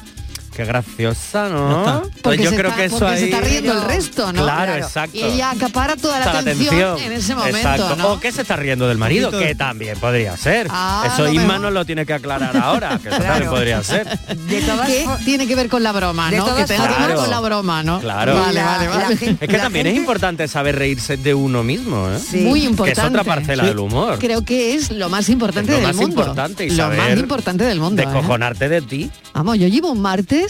[0.60, 2.02] qué graciosa, ¿no?
[2.22, 3.18] Porque yo creo está- que eso ahí...
[3.18, 4.42] se está riendo el resto, ¿no?
[4.42, 5.16] Claro, exacto.
[5.16, 7.96] Y ella acapara toda la atención, en ese momento, Exacto.
[7.96, 8.12] ¿no?
[8.12, 10.66] O que se está riendo del marido, que también podría ser.
[10.70, 11.60] Ah, eso lo Isma mejor.
[11.60, 14.06] no lo tiene que aclarar ahora, que eso también podría ser.
[14.28, 16.54] De todas ¿Qué tiene que ver con la broma, no?
[16.56, 18.00] Que tenga que ver con la broma, ¿no?
[18.00, 18.34] Claro.
[18.34, 19.16] Vale, vale, vale.
[19.16, 22.18] gente- Es que también es importante saber reírse de uno mismo, ¿eh?
[22.18, 22.38] Sí.
[22.38, 23.00] Muy Que importante.
[23.00, 23.68] es otra parcela Sí.
[23.70, 24.18] del humor.
[24.18, 26.20] Creo que es lo más importante Es lo del más mundo.
[26.22, 28.02] importante y lo más importante del mundo.
[28.02, 28.06] ¿eh?
[28.06, 29.10] Descojonarte de ti.
[29.34, 30.49] Vamos, yo llevo un martes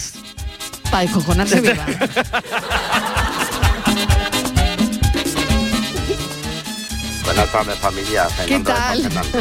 [0.91, 1.87] para descojonarse viva.
[7.25, 8.27] Buenas tardes familia.
[8.47, 9.03] ¿Qué Fernando tal?
[9.03, 9.39] Fernando.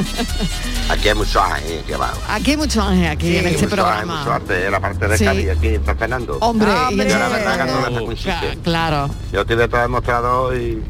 [0.90, 2.14] Aquí hay mucho ángel que va.
[2.30, 4.20] Aquí hay mucho ángel aquí en este mucho ángel, programa.
[4.20, 5.26] mucho arte de la parte de Sí.
[5.26, 6.38] Cádiz, aquí en San Fernando.
[6.42, 8.58] Hombre, y Yo ese- la verdad que a todos les saco un chiste.
[8.64, 9.10] claro.
[9.32, 10.84] Yo estoy de todo demostrado y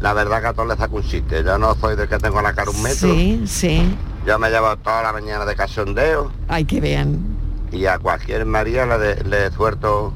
[0.00, 1.42] la verdad que a todos les saco un chiste.
[1.44, 3.14] Yo no soy de que tengo la cara un metro.
[3.14, 3.96] Sí, sí.
[4.26, 7.35] Yo me llevo toda la mañana de cachondeo Ay, qué bien.
[7.72, 10.12] Y a cualquier María le, le suelto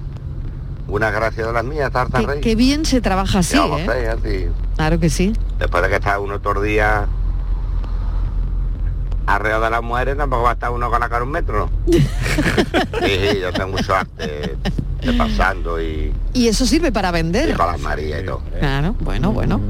[0.88, 2.40] una gracia de las mías, tarta rey.
[2.40, 4.08] qué bien se trabaja así, ¿eh?
[4.08, 4.46] así.
[4.76, 5.32] Claro que sí.
[5.58, 7.06] Después de que está uno todo el día
[9.26, 11.68] alrededor de las mujeres, tampoco va a estar uno con la cara un metro.
[11.86, 12.00] sí,
[13.02, 14.56] sí, yo tengo mucho arte
[15.02, 17.56] de pasando y, Y eso sirve para y vender.
[17.56, 18.42] con las Marías y todo.
[18.58, 19.60] Claro, bueno, bueno.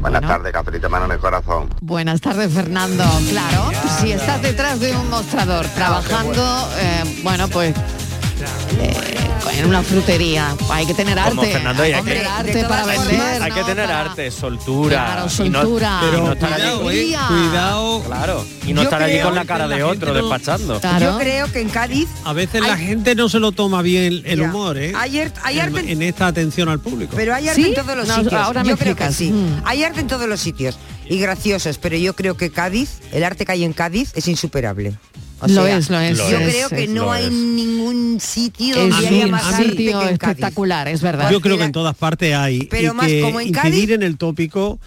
[0.00, 0.28] Buenas Bueno.
[0.34, 1.68] tardes, cafelito mano en el corazón.
[1.82, 3.04] Buenas tardes, Fernando.
[3.28, 6.42] Claro, si estás detrás de un mostrador trabajando,
[6.78, 9.19] eh, bueno, pues eh,
[9.52, 11.30] en una frutería, hay que tener arte.
[11.30, 13.16] Como Fernando, y hay que- arte de para todas vender.
[13.20, 13.66] formas, Hay que ¿no?
[13.66, 14.96] tener Para- arte, soltura.
[15.06, 16.00] Claro, y no- soltura.
[16.00, 18.02] y no Pero estar allí- cuidado, eh, cuidado.
[18.04, 20.80] Claro, y no Yo estar allí con la cara la de otro no- despachando.
[20.80, 21.12] Claro.
[21.12, 24.40] Yo creo que en Cádiz A veces la gente no se lo toma bien el
[24.40, 24.44] Ya.
[24.44, 24.92] humor, ¿eh?
[24.96, 27.12] Hay, hay en, arte en- en esta atención al público.
[27.16, 27.68] Pero hay arte ¿Sí?
[27.68, 28.32] en todos los No, sitios.
[28.34, 29.30] ahora me yo creo que sí.
[29.30, 29.62] Mm.
[29.64, 33.44] Hay arte en todos los sitios y graciosos, pero yo creo que Cádiz, el arte
[33.46, 34.94] que hay en Cádiz es insuperable.
[35.42, 36.90] O Lo sea, es, lo es, Yo es, creo que es.
[36.90, 37.32] no hay es.
[37.32, 41.30] ningún sitio Es donde haya más sitio espectacular, es verdad.
[41.30, 42.66] Yo creo que en todas partes hay.
[42.70, 44.78] Pero y más que como en incidir Cádiz- en el tópico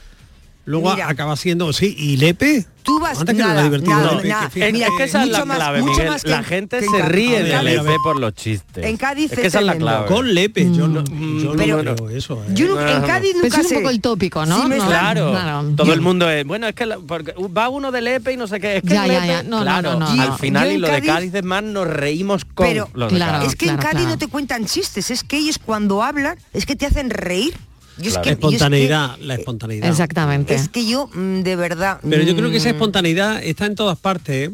[0.66, 1.10] luego Mira.
[1.10, 2.66] acaba siendo, sí, y Lepe.
[2.84, 4.44] Tú vas que no nada, era divertido nada, Lepe, nada.
[4.44, 6.16] que fíjate Es, Mira, es que esa es la más- clave, Miguel.
[6.22, 7.06] que la en- gente que se Cádiz.
[7.08, 8.84] ríe de a Lepe por los chistes.
[8.86, 10.06] En Cádiz es que es esa es la clave.
[10.08, 12.44] Con Lepe, yo no, Mm, yo no pero- creo eso.
[12.44, 12.52] ¿eh?
[12.54, 14.68] Yo en No, Cádiz Pero nunca es un poco el tópico, ¿no?
[14.68, 15.72] Me No, Claro, claro.
[15.78, 18.48] todo el mundo es, bueno, es que la- porque va uno de Lepe y no
[18.48, 19.44] sé qué, es que Ya, ya, Lepe, ya.
[19.44, 20.38] No, no, claro, no, no, al no.
[20.38, 22.90] final y lo de Cádiz- Cádiz es más nos reímos con Pero.
[22.94, 23.48] Cádiz.
[23.48, 26.76] es que en Cádiz no te cuentan chistes, es que ellos cuando hablan es que
[26.76, 27.54] te hacen reír.
[27.98, 28.24] Yo es Claro.
[28.24, 29.90] que- La yo es que- espontaneidad, la espontaneidad.
[29.90, 30.56] Exactamente.
[30.56, 32.00] Es que yo, mm, de verdad...
[32.10, 34.50] Pero yo creo que esa mm, espontaneidad está en todas partes.
[34.50, 34.54] ¿eh?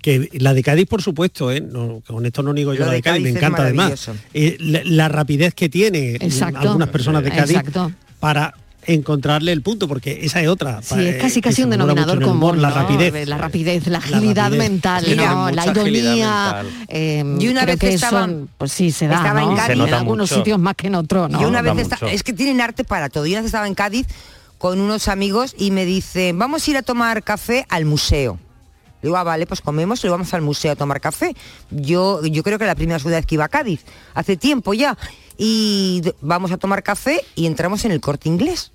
[0.00, 1.60] Que la de Cádiz, por supuesto, ¿eh?
[1.60, 4.08] No, con esto no niego yo Lo la de Cádiz, me encanta además.
[4.32, 6.60] Eh, la, la rapidez que tiene Exacto.
[6.60, 7.90] algunas personas de Cádiz Exacto.
[8.20, 8.54] para
[8.86, 10.80] encontrarle el punto, porque esa es otra.
[10.82, 12.74] Sí, es eh, casi casi un denominador en común, la ¿no?
[12.76, 13.28] rapidez.
[13.28, 14.58] La rapidez, la La agilidad rapidez.
[14.70, 15.16] mental,
[15.56, 16.64] la ironía.
[16.88, 19.48] eh, Y una vez que estaba- eso, pues sí, se da, estaba en.
[19.56, 19.66] Cádiz.
[19.66, 20.36] Se nota algunos mucho.
[20.40, 21.40] sitios más que en otros, ¿no?
[21.40, 23.26] Yo una vez está- es que tienen arte para todo.
[23.26, 24.06] Yo una vez estaba en Cádiz
[24.56, 28.38] con unos amigos y me dicen, vamos a ir a tomar café al museo.
[29.02, 31.36] Digo, ah, vale, pues comemos y vamos al museo a tomar café.
[31.70, 34.96] Yo, yo creo que la primera vez que iba a Cádiz, hace tiempo ya.
[35.38, 38.72] Y vamos a tomar café y entramos en el corte inglés.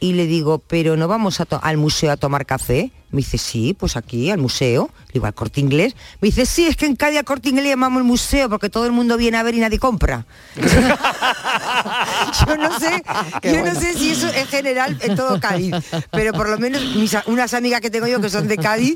[0.00, 2.90] Y le digo, pero no vamos a al museo a tomar café.
[3.10, 4.90] Me dice, sí, pues aquí, al museo.
[5.08, 5.94] Le digo, al corte inglés.
[6.20, 8.86] Me dice, sí, es que en Cádiz al corte inglés llamamos el museo porque todo
[8.86, 10.26] el mundo viene a ver y nadie compra.
[10.56, 13.02] yo no sé,
[13.44, 15.74] yo no sé si eso es general en todo Cádiz.
[16.10, 18.94] Pero por lo menos mis unas amigas que tengo yo que son de Cádiz,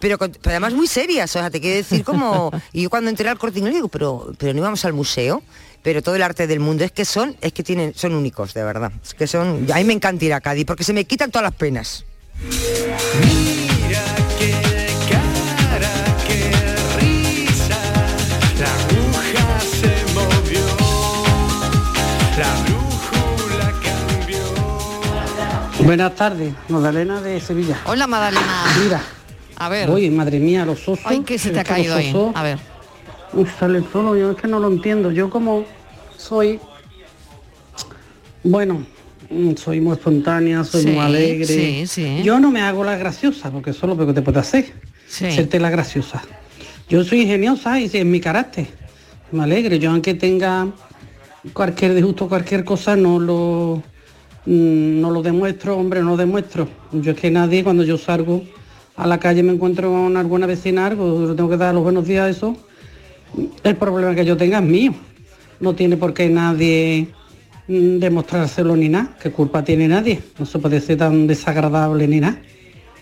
[0.00, 1.30] pero, con- pero además muy serias.
[1.30, 2.50] O sea, te quiero decir como.
[2.72, 5.42] Y yo cuando entré al corte inglés digo, pero, pero no íbamos al museo
[5.88, 8.62] pero todo el arte del mundo es que son es que tienen son únicos de
[8.62, 11.30] verdad es que son a mí me encanta ir a Cádiz porque se me quitan
[11.30, 12.04] todas las penas
[12.44, 14.04] Mira
[14.38, 14.52] qué
[15.08, 15.90] cara,
[16.26, 16.50] qué
[17.00, 17.80] risa.
[18.60, 20.66] La aguja se movió,
[22.38, 24.44] la brújula cambió.
[25.86, 27.78] Buenas tardes, Magdalena de Sevilla.
[27.86, 28.64] Hola, Madalena.
[28.84, 29.00] Mira,
[29.56, 29.88] A ver.
[29.88, 31.00] oye, madre mía, los osos.
[31.06, 32.14] Ay, ¿qué se te ha que caído ahí?
[32.34, 32.58] A ver.
[33.32, 35.10] Uy, sale solo, yo es que no lo entiendo.
[35.12, 35.64] Yo como
[36.28, 36.60] soy,
[38.44, 38.84] bueno,
[39.30, 41.46] mm, soy muy espontánea, soy Sí, muy alegre.
[41.46, 42.22] sí, sí.
[42.22, 44.66] Yo no me hago la graciosa, porque eso es lo que te puede hacer,
[45.06, 46.22] serte la graciosa.
[46.88, 48.66] Yo soy ingeniosa y es mi carácter,
[49.32, 49.78] me alegre.
[49.78, 50.68] Yo aunque tenga
[51.52, 53.82] cualquier disgusto, cualquier cosa, no lo,
[54.44, 56.68] mm, no lo demuestro, hombre, no lo demuestro.
[56.92, 58.42] Yo es que nadie, cuando yo salgo
[58.96, 62.24] a la calle me encuentro con alguna vecina, algo, tengo que dar los buenos días
[62.26, 62.56] a eso.
[63.62, 64.94] El problema que yo tenga es mío.
[65.60, 67.08] No tiene por qué nadie
[67.66, 69.16] mm, demostrárselo ni nada.
[69.20, 70.20] ¿Qué culpa tiene nadie?
[70.38, 72.40] No se puede ser tan desagradable ni nada.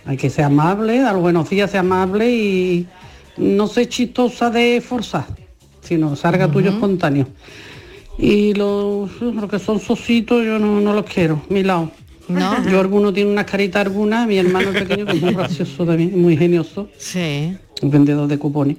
[0.05, 2.87] Hay que ser amable, dar buenos días, ser amable y
[3.37, 5.27] no ser chistosa de forzar,
[5.81, 7.27] sino salga tuyo espontáneo.
[8.19, 11.91] Y los, los que son sositos yo no, no los quiero, mi lado.
[12.29, 12.69] No.
[12.69, 16.37] Yo alguno tiene una carita alguna, mi hermano pequeño que es muy gracioso también, muy
[16.37, 16.89] genioso.
[16.99, 17.57] Sí.
[17.83, 18.79] Un vendedor de cupones.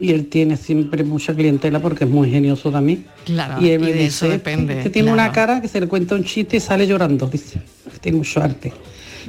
[0.00, 3.06] Y él tiene siempre mucha clientela porque es muy genioso también.
[3.26, 5.22] Claro, y él me y de eso dice depende, que tiene claro.
[5.22, 7.60] una cara que se le cuenta un chiste y sale llorando, dice.
[7.92, 8.72] Que tiene mucho arte.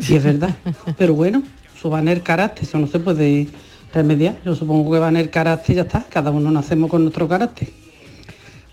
[0.08, 0.56] Y es verdad.
[0.98, 1.44] Pero bueno,
[1.78, 3.48] eso va en el carácter, eso no se puede
[3.94, 4.38] remediar.
[4.46, 6.06] Yo supongo que va en el carácter y ya está.
[6.10, 7.70] Cada uno nacemos con nuestro carácter.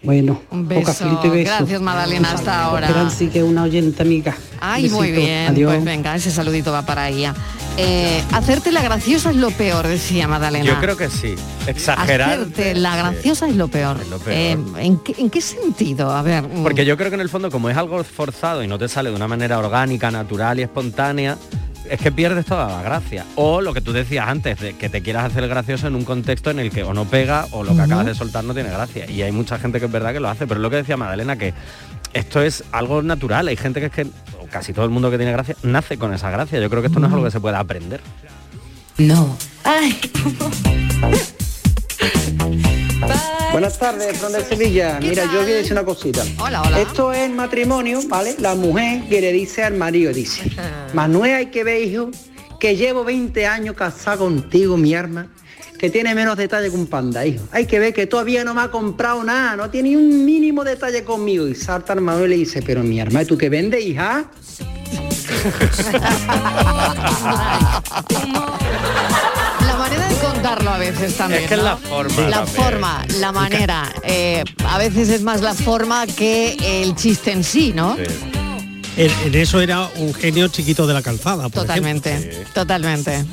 [0.02, 1.20] Bueno, Un poca beso.
[1.24, 2.87] Gracias, Magdalena, hasta ahora.
[2.87, 4.37] Esperan sí que una oyente amiga.
[4.61, 5.48] Ay, muy bien.
[5.48, 5.72] Adiós.
[5.72, 7.34] Pues venga, ese saludito va para ella.
[7.80, 10.64] Eh, hacerte la graciosa es lo peor, decía Magdalena.
[10.64, 11.34] Yo creo que sí.
[11.66, 12.30] Exagerar.
[12.30, 13.98] Hacerte la graciosa es lo peor.
[14.08, 14.37] lo peor.
[14.37, 16.11] Eh, ¿en, qué, en qué sentido?
[16.11, 16.42] A ver.
[16.42, 18.88] mm, Porque yo creo que en el fondo, como es algo forzado y no te
[18.88, 21.38] sale de una manera orgánica, natural y espontánea,
[21.90, 23.24] es que pierdes toda la gracia.
[23.37, 26.51] O lo que tú decías antes, de que te quieras hacer gracioso en un contexto
[26.51, 29.11] en el que o no pega o lo que acabas de soltar no tiene gracia.
[29.11, 30.96] Y hay mucha gente que es verdad que lo hace, pero es lo que decía
[30.96, 31.55] Magdalena, que
[32.12, 33.48] esto es algo natural.
[33.48, 34.03] Hay gente que es que,
[34.40, 36.61] o casi todo el mundo que tiene gracia, nace con esa gracia.
[36.61, 38.01] Yo creo que esto no es algo que se pueda aprender.
[38.98, 39.37] No.
[43.59, 45.01] Buenas tardes, Fran de Sevilla.
[45.01, 46.23] Mira, yo voy a decir una cosita.
[46.38, 46.81] Hola, hola.
[46.81, 48.37] Esto es matrimonio, ¿vale?
[48.38, 50.49] La mujer que le dice al marido, dice,
[50.94, 52.09] Manuel, hay que ver, hijo,
[52.61, 55.27] que llevo 20 años casado contigo, mi arma,
[55.77, 57.42] que tiene menos detalle que un panda, hijo.
[57.51, 61.03] Hay que ver que todavía no me ha comprado nada, no tiene un mínimo detalle
[61.03, 61.49] conmigo.
[61.49, 64.31] Y salta al Manuel y le dice, pero mi arma, ¿y tú qué vendes, hija?
[69.90, 71.42] Manera de contarlo a veces también.
[71.44, 72.57] Es que es la forma La también.
[72.64, 73.92] forma, la manera.
[74.03, 77.96] eh, a veces es más la forma que el chiste en sí, ¿no?
[78.96, 81.44] En, en eso era un genio chiquito de la calzada.
[81.48, 82.53] por Totalmente, ejemplo.
[82.53, 83.24] totalmente.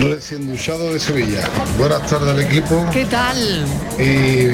[0.00, 1.48] Recién duchado de Sevilla.
[1.76, 2.84] Buenas tardes al equipo.
[2.92, 3.64] ¿Qué tal?
[3.98, 4.52] Y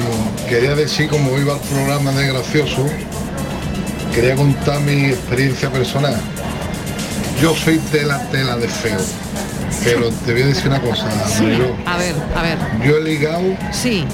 [0.49, 2.85] quería decir, como iba al programa de Gracioso,
[4.15, 6.15] quería contar mi experiencia personal.
[7.41, 8.97] Yo soy tela, tela de feo.
[9.83, 11.05] Pero te voy a decir una cosa,
[11.41, 11.75] Mariló.
[11.85, 12.57] A ver, a ver.
[12.83, 13.41] Yo he ligado,
[13.73, 14.05] Sí.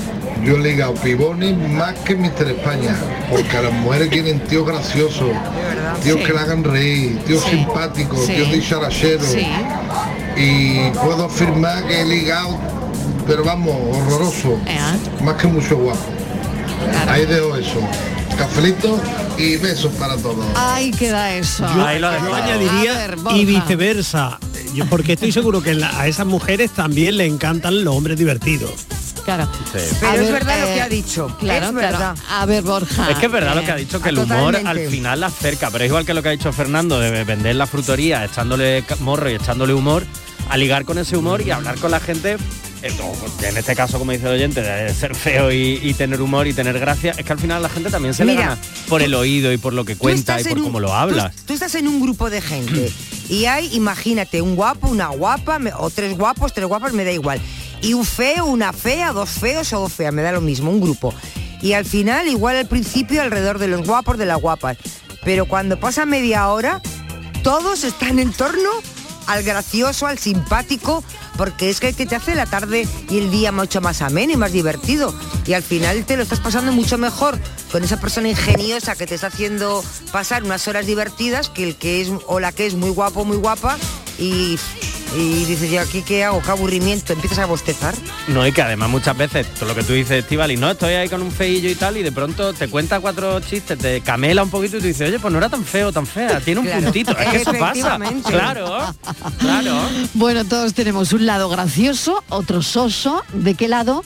[0.43, 2.95] yo he ligado pibones más que Mister España,
[3.29, 5.29] porque a las mujeres quieren tíos graciosos,
[6.03, 6.25] tíos Sí.
[6.25, 7.51] que la hagan reír, tíos Sí.
[7.51, 8.33] simpáticos, Sí.
[8.33, 9.27] tíos dicharacheros.
[9.27, 9.47] Sí.
[10.35, 12.57] Y puedo afirmar que he ligado,
[13.27, 14.57] pero vamos, horroroso,
[15.23, 15.99] más que mucho guapo.
[17.07, 17.79] Ahí dejo eso.
[18.37, 18.99] Cafelito
[19.37, 20.45] y besos para todos.
[20.55, 21.65] Ahí queda eso.
[21.67, 23.37] Yo, yo añadiría A ver, Borja.
[23.37, 24.39] y viceversa.
[24.73, 28.71] Yo, porque estoy seguro que la- a esas mujeres también le encantan los hombres divertidos.
[29.25, 29.47] Claro.
[29.71, 31.27] Pero A es ver, verdad lo eh, que ha dicho.
[31.39, 31.73] Claro, es claro.
[31.75, 32.15] verdad.
[32.29, 33.11] A ver, Borja.
[33.11, 35.27] Es que es verdad lo eh, que ha dicho, que el humor al final la
[35.27, 38.83] acerca, pero es igual que lo que ha dicho Fernando de vender la frutería, echándole
[39.01, 40.05] morro y echándole humor,
[40.49, 42.37] a ligar con ese humor y hablar con la gente, eh,
[42.83, 46.53] en este caso, como dice el oyente, de ser feo y, y tener humor y
[46.53, 48.57] tener gracia, es que al final la gente también se le gana
[48.89, 51.35] por el oído y por lo que cuenta y por un- cómo lo tú- hablas.
[51.45, 52.91] Tú, estás en un grupo de gente
[53.29, 57.11] y hay, imagínate, un guapo, una guapa, me- o tres guapos, tres guapas, me da
[57.11, 57.39] igual.
[57.83, 60.81] Y un feo, una fea, dos feos o dos feas, me da lo mismo, un
[60.81, 61.13] grupo.
[61.61, 64.77] Y al final, igual al principio, alrededor de los guapos, de las guapas.
[65.23, 66.81] Pero cuando pasa media hora,
[67.43, 68.69] todos están en torno
[69.33, 71.03] al gracioso, al simpático,
[71.37, 74.37] porque es que, que te hace la tarde y el día mucho más ameno y
[74.37, 75.13] más divertido.
[75.45, 77.39] Y al final te lo estás pasando mucho mejor
[77.71, 82.01] con esa persona ingeniosa que te está haciendo pasar unas horas divertidas que el que
[82.01, 83.77] es o la que es muy guapo, muy guapa
[84.21, 84.57] y,
[85.17, 86.41] y dices, ¿y aquí qué hago?
[86.41, 87.11] ¿Qué aburrimiento?
[87.11, 87.93] Empiezas a bostezar.
[88.27, 91.09] No, y que además muchas veces, todo lo que tú dices, Estivali, no, estoy ahí
[91.09, 94.49] con un feillo y tal, y de pronto te cuenta cuatro chistes, te camela un
[94.49, 96.83] poquito y tú dices, oye, pues no era tan feo, tan fea, tiene un Claro.
[96.83, 97.17] puntito.
[97.17, 97.97] Es que eso pasa.
[98.27, 98.95] Claro,
[99.39, 99.81] claro.
[100.13, 103.23] Bueno, todos tenemos un lado gracioso, otro soso.
[103.33, 104.03] ¿De qué lado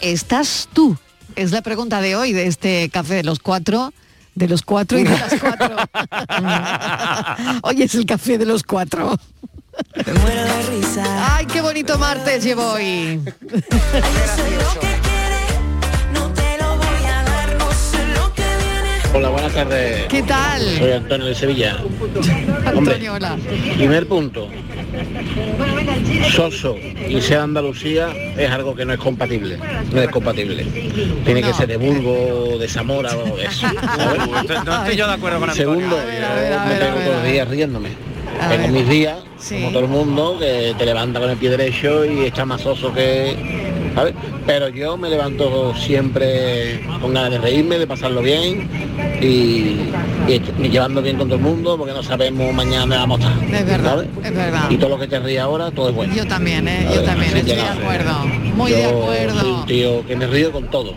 [0.00, 0.96] estás tú?
[1.36, 3.92] Es la pregunta de hoy de este Café de los Cuatro.
[4.34, 5.76] De los cuatro y de las cuatro.
[7.62, 9.16] Hoy es el café de los cuatro.
[11.30, 13.20] Ay, qué bonito martes llevo hoy.
[19.12, 20.06] Hola, buenas tardes.
[20.08, 20.62] ¿Qué tal?
[20.78, 21.78] Soy Antonio de Sevilla.
[22.66, 23.36] Antonio, hola.
[23.76, 24.48] Primer punto.
[26.30, 26.76] Soso
[27.08, 29.58] y ser Andalucía es algo que no es compatible.
[29.92, 30.64] No es compatible.
[31.24, 33.66] Tiene que ser de Burgos, de Zamora o eso.
[34.64, 35.74] No estoy yo de acuerdo con Antonio.
[35.74, 37.88] Segundo, yo me pego todos los días riéndome.
[38.48, 42.24] Tengo mis días, como todo el mundo, que te levanta con el pie derecho y
[42.26, 43.36] está más oso que...
[43.94, 44.14] ¿sabes?
[44.46, 48.68] Pero yo me levanto siempre con ganas de reírme, de pasarlo bien
[49.20, 49.90] y,
[50.30, 53.54] y y llevando bien con todo el mundo porque no sabemos mañana vamos a estar.
[53.54, 54.08] Es verdad, ¿sabes?
[54.24, 54.70] es verdad.
[54.70, 56.14] Y todo lo que te ríe ahora, todo es bueno.
[56.14, 56.88] Yo también, ¿eh?
[56.94, 58.12] Yo también, Así estoy de acuerdo.
[58.56, 59.40] Muy de acuerdo.
[59.40, 60.94] Soy un tío que me río con todo.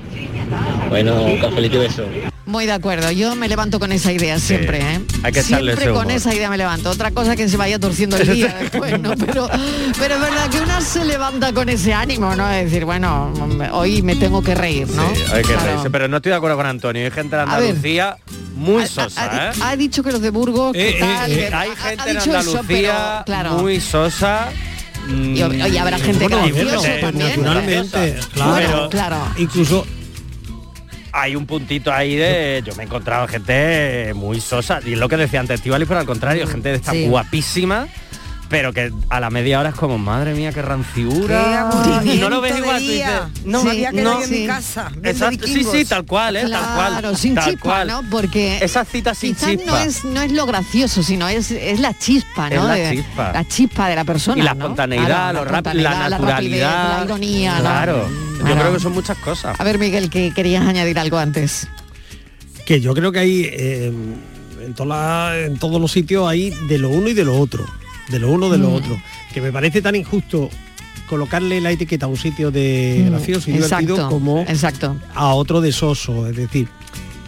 [0.90, 2.04] Bueno, cafelito y beso.
[2.48, 3.12] Muy de acuerdo.
[3.12, 5.02] Yo me levanto con esa idea siempre, ¿eh?
[5.22, 6.90] hay que echarle siempre ese con esa idea me levanto.
[6.90, 9.16] Otra cosa que se vaya torciendo el día después, ¿no?
[9.18, 9.50] Pero,
[10.00, 12.50] pero es verdad que una se levanta con ese ánimo, ¿no?
[12.50, 13.34] Es decir, bueno,
[13.74, 15.14] hoy me tengo que reír, ¿no?
[15.14, 15.66] Sí, hay que Claro.
[15.68, 17.04] reírse, pero no estoy de acuerdo con Antonio.
[17.04, 17.42] Hay gente de.
[17.42, 18.16] Andalucía
[18.56, 19.54] muy Ha- sosa, ha, ¿eh?
[19.62, 21.32] ha dicho que los de Burgos, ¿qué Eh, eh, tal?
[21.32, 23.52] eh, Que- hay ha- gente ha en eso, Andalucía pero, claro.
[23.58, 24.48] muy sosa.
[25.10, 25.42] Y,
[25.78, 27.42] habrá gente Bueno, graciosa también.
[27.42, 28.90] Naturalmente, claro.
[28.90, 29.18] Claro.
[29.38, 29.86] Incluso
[31.20, 35.10] hay un puntito ahí de yo me he encontrado gente muy sosa y es lo
[35.10, 37.08] que decía antes Estivali pero al contrario gente de esta Sí.
[37.08, 37.88] guapísima
[38.50, 41.70] pero que a la media hora es como madre mía qué Qué ranciura
[42.06, 43.30] y no lo ves igual de tú dices día.
[43.44, 46.64] no Me había quedado no, en mi casa, Exacto, sí sí tal cual eh, tal
[46.76, 47.88] cual Claro, sin tal chispa, cual.
[47.90, 48.04] ¿no?
[48.10, 51.94] Porque esas citas sin chispa no es no es lo gracioso, sino es, es la
[51.98, 52.68] chispa, Es ¿no?
[52.70, 53.32] la De- chispa.
[53.34, 54.40] la chispa de la persona.
[54.40, 54.62] y la ¿no?
[54.64, 58.27] espontaneidad, Claro, lo rap- la espontaneidad, naturalidad, rapidez, la ironía, ¿no?
[58.40, 58.56] Claro.
[58.56, 59.60] Yo creo que son muchas cosas.
[59.60, 61.68] A ver, Miguel, que querías añadir algo antes.
[62.66, 63.92] que yo creo que hay eh,
[64.66, 67.66] en, toda en todos los sitios hay de lo uno y de lo otro,
[68.10, 68.74] de lo uno de lo Mm.
[68.74, 69.02] otro,
[69.34, 70.50] que me parece tan injusto
[71.08, 74.98] colocarle la etiqueta a un sitio de Mm, gracioso y divertido exacto, como exacto.
[75.16, 76.68] a otro de soso, es decir,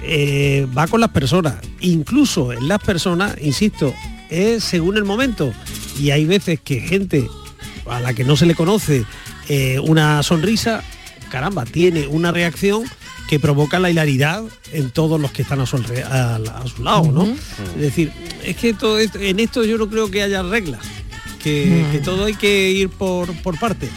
[0.04, 3.94] eh, va con las personas, incluso en las personas, insisto,
[4.30, 5.54] es según el momento
[5.98, 7.26] y hay veces que gente
[7.90, 9.06] a la que no se le conoce
[9.48, 10.84] eh, una sonrisa,
[11.30, 12.84] caramba, tiene una reacción
[13.30, 16.84] que provoca la hilaridad en todos los que están a su, alre- a, a su
[16.84, 17.24] lado, ¿no?
[17.76, 18.12] Es decir,
[18.44, 20.82] es que todo esto- en esto yo no creo que haya reglas,
[21.44, 23.90] que, que todo hay que ir por, por partes.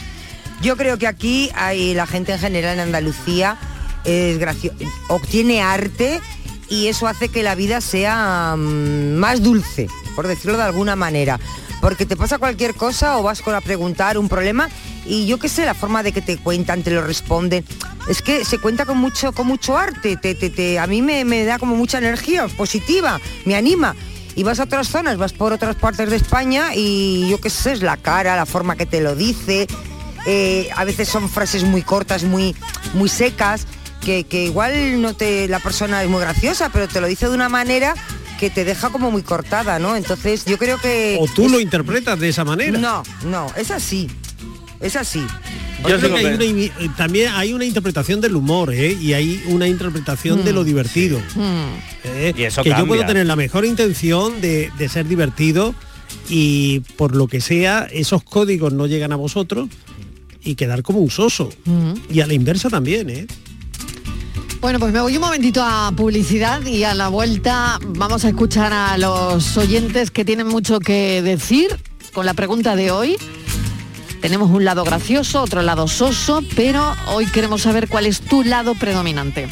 [0.62, 3.56] Yo creo que aquí hay la gente en general en Andalucía
[4.04, 4.72] es gracio-
[5.08, 6.20] obtiene arte
[6.68, 11.40] y eso hace que la vida sea mm, más dulce, por decirlo de alguna manera.
[11.82, 14.68] Porque te pasa cualquier cosa o vas con a preguntar un problema
[15.04, 17.64] y yo qué sé, la forma de que te cuentan, te lo responden.
[18.08, 20.16] Es que se cuenta con mucho, con mucho arte.
[20.16, 23.96] Te, te- te- a mí me, me da como mucha energía positiva, me anima.
[24.36, 27.72] Y vas a otras zonas, vas por otras partes de España y yo qué sé,
[27.72, 29.66] es la cara, la forma que te lo dice,
[30.24, 32.54] eh, a veces son frases muy cortas, muy,
[32.94, 33.66] muy secas,
[34.00, 37.34] que, que igual no te, la persona es muy graciosa, pero te lo dice de
[37.34, 37.94] una manera
[38.42, 39.94] que te deja como muy cortada, ¿no?
[39.94, 41.16] Entonces yo creo que...
[41.20, 42.76] O tú lo interpretas de esa manera.
[42.76, 44.08] No, no, es así,
[44.80, 45.24] es así.
[45.88, 48.98] Yo creo que hay una imi- eh, también hay una interpretación del humor ¿eh?
[49.00, 51.20] y hay una interpretación de lo divertido.
[52.02, 52.34] ¿eh?
[52.36, 55.72] Y eso que yo puedo tener la mejor intención de, de ser divertido
[56.28, 59.68] y por lo que sea esos códigos no llegan a vosotros
[60.42, 61.48] y quedar como un soso.
[62.10, 63.28] Y a la inversa también, ¿eh?
[64.62, 68.72] Bueno, pues me voy un momentito a publicidad y a la vuelta vamos a escuchar
[68.72, 71.76] a los oyentes que tienen mucho que decir
[72.12, 73.16] con la pregunta de hoy.
[74.20, 78.76] Tenemos un lado gracioso, otro lado soso, pero hoy queremos saber cuál es tu lado
[78.76, 79.48] predominante.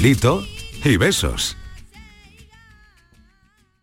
[0.00, 0.42] Cafelito
[0.82, 1.59] y besos.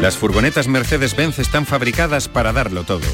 [0.00, 3.06] Las furgonetas Mercedes-Benz están fabricadas para darlo todo.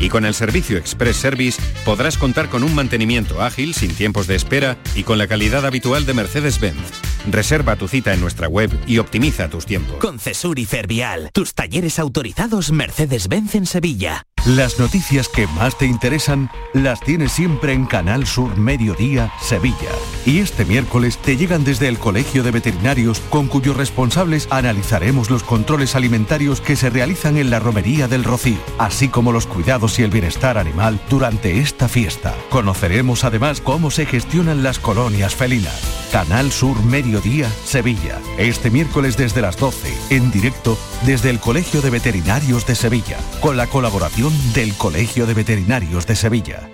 [0.00, 4.34] Y con el servicio Express Service podrás contar con un mantenimiento ágil, sin tiempos de
[4.34, 6.90] espera y con la calidad habitual de Mercedes-Benz.
[7.30, 9.96] Reserva tu cita en nuestra web y optimiza tus tiempos.
[9.98, 14.26] Con Cesur y Fervial, tus talleres autorizados Mercedes-Benz en Sevilla.
[14.46, 19.88] Las noticias que más te interesan las tienes siempre en Canal Sur Mediodía, Sevilla.
[20.26, 25.42] Y este miércoles te llegan desde el Colegio de Veterinarios, con cuyos responsables analizaremos los
[25.42, 30.02] controles alimentarios que se realizan en la Romería del Rocío, así como los cuidados y
[30.02, 32.34] el bienestar animal durante esta fiesta.
[32.50, 35.80] Conoceremos además cómo se gestionan las colonias felinas.
[36.12, 38.20] Canal Sur Mediodía, Sevilla.
[38.36, 43.56] Este miércoles desde las 12, en directo desde el Colegio de Veterinarios de Sevilla, con
[43.56, 46.68] la colaboración del Colegio de Veterinarios de Sevilla.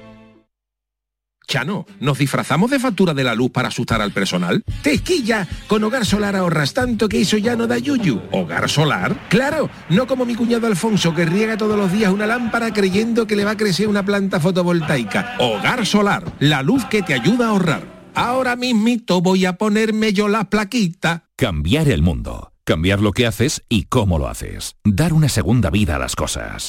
[1.46, 4.62] Chano, ¿nos disfrazamos de factura de la luz para asustar al personal?
[4.82, 5.48] ¡Tequilla!
[5.66, 8.22] Con Hogar Solar ahorras tanto que eso ya no da yuyu.
[8.30, 9.26] ¿Hogar Solar?
[9.28, 9.68] ¡Claro!
[9.88, 13.44] No como mi cuñado Alfonso que riega todos los días una lámpara creyendo que le
[13.44, 15.34] va a crecer una planta fotovoltaica.
[15.40, 18.00] Hogar Solar, la luz que te ayuda a ahorrar.
[18.14, 21.24] Ahora mismito voy a ponerme yo la plaquita.
[21.34, 22.52] Cambiar el mundo.
[22.62, 24.76] Cambiar lo que haces y cómo lo haces.
[24.84, 26.68] Dar una segunda vida a las cosas.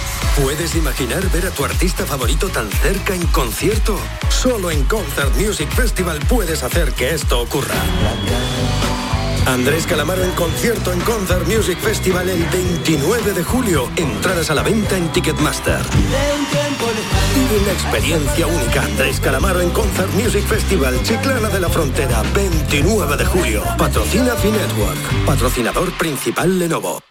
[0.41, 3.95] ¿Puedes imaginar ver a tu artista favorito tan cerca en concierto?
[4.29, 7.75] Solo en Concert Music Festival puedes hacer que esto ocurra.
[9.45, 13.89] Andrés Calamaro en concierto en Concert Music Festival el 29 de julio.
[13.95, 15.79] Entradas a la venta en Ticketmaster.
[17.35, 18.81] Vive una experiencia única.
[18.81, 23.63] Andrés Calamaro en Concert Music Festival, Chiclana de la Frontera, 29 de julio.
[23.77, 25.25] Patrocina Finetwork.
[25.25, 27.10] Patrocinador principal Lenovo.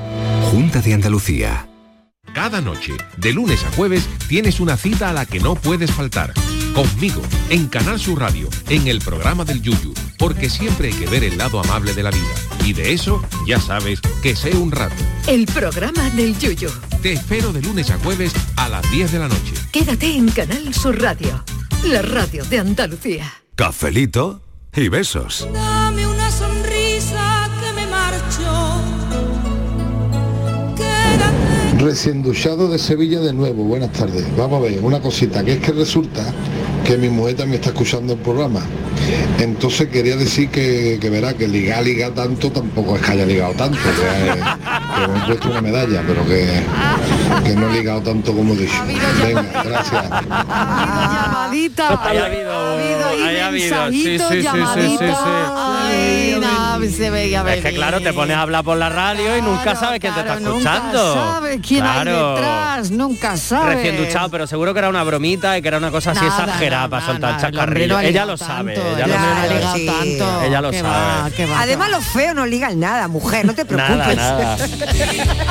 [0.51, 1.69] Junta de Andalucía.
[2.33, 6.33] Cada noche, de lunes a jueves, tienes una cita a la que no puedes faltar.
[6.79, 7.21] Conmigo,
[7.51, 11.37] en Canal Sur Radio, en el programa del Yuyu, porque siempre hay que ver el
[11.37, 12.33] lado amable de la vida.
[12.65, 14.95] Y de eso, ya sabes, que sé un rato.
[15.27, 16.71] El programa del Yuyo.
[17.03, 19.55] Te espero de lunes a jueves a las 10 de la noche.
[19.73, 21.45] Quédate en Canal Sur Radio,
[21.83, 23.25] la radio de Andalucía.
[23.57, 24.41] Cafelito
[24.77, 25.49] y besos.
[25.53, 28.83] Dame una sonrisa que me marcho.
[30.77, 31.85] Quédate.
[31.85, 34.25] Recién duchado de Sevilla de nuevo, buenas tardes.
[34.37, 36.33] Vamos a ver, una cosita, que es que resulta
[36.89, 38.63] que mi mujer también está escuchando el programa.
[39.39, 43.53] Entonces quería decir que, que verá que ligar, ligar tanto tampoco es que haya ligado
[43.53, 44.43] tanto, que, eh,
[44.97, 46.63] que me he puesto una medalla, pero que,
[47.45, 48.83] que no he ligado tanto como he dicho.
[49.23, 50.03] Venga, gracias.
[50.09, 51.89] Llamadita.
[51.89, 54.99] Ha habido, ha habido, sí, sí, mensajito, sí, sí, sí, llamadita.
[54.99, 55.23] sí, sí.
[55.57, 56.41] Ay,
[56.87, 60.01] se veía Es que claro, te pones a hablar por la radio y nunca sabes
[60.01, 61.15] quién te está escuchando.
[61.15, 62.29] Nunca sabes quién Claro.
[62.29, 63.77] hay detrás, nunca sabes.
[63.77, 66.45] Recién duchado, pero seguro que era una bromita y que era una cosa así Nada,
[66.45, 67.33] exagerada para soltar
[67.89, 70.47] no ha Ella lo sabe, tanto, ella el lo sabe.
[70.47, 71.23] Ella lo Qué sabe.
[71.23, 71.61] va, qué va.
[71.61, 74.17] Además los feos no ligan nada, mujer, no te preocupes.
[74.17, 74.57] Nada, nada.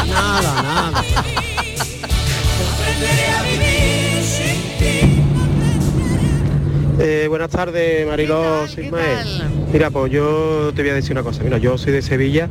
[0.06, 1.04] Nada, nada.
[7.00, 9.28] Eh, buenas tardes, Mariló, soy Ismael.
[9.72, 11.44] Mira, pues yo te voy a decir una cosa.
[11.44, 12.50] Mira, yo soy de Sevilla,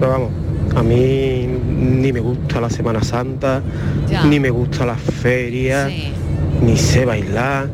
[0.00, 0.30] pero vamos,
[0.74, 3.62] a mí ni me gusta la Semana Santa,
[4.08, 4.24] Ya.
[4.24, 5.88] ni me gusta la feria,
[6.60, 7.68] ni sé bailar,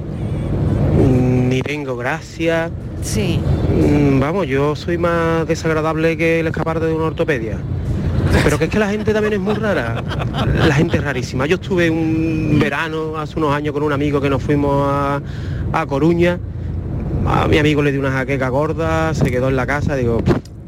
[1.48, 2.70] ni tengo gracia.
[3.02, 3.40] Sí.
[3.74, 7.56] Mm, Vamos, yo soy más desagradable que el escaparte de una ortopedia.
[8.44, 10.02] Pero que es que la gente también es muy rara.
[10.66, 11.46] La gente es rarísima.
[11.46, 15.20] Yo estuve un verano hace unos años con un amigo que nos fuimos a,
[15.72, 16.38] a Coruña.
[17.26, 20.22] A mi amigo le dio una jaqueca gorda, se quedó en la casa, digo,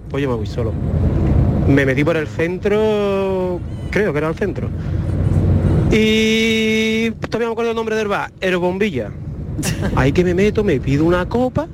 [0.08, 0.72] pues yo me voy solo.
[1.68, 3.58] Me metí por el centro,
[3.90, 4.68] creo que era el centro.
[5.90, 9.10] Y todavía me acuerdo el nombre del bar, el Bombilla.
[9.96, 11.66] Ahí que me meto, me pido una copa,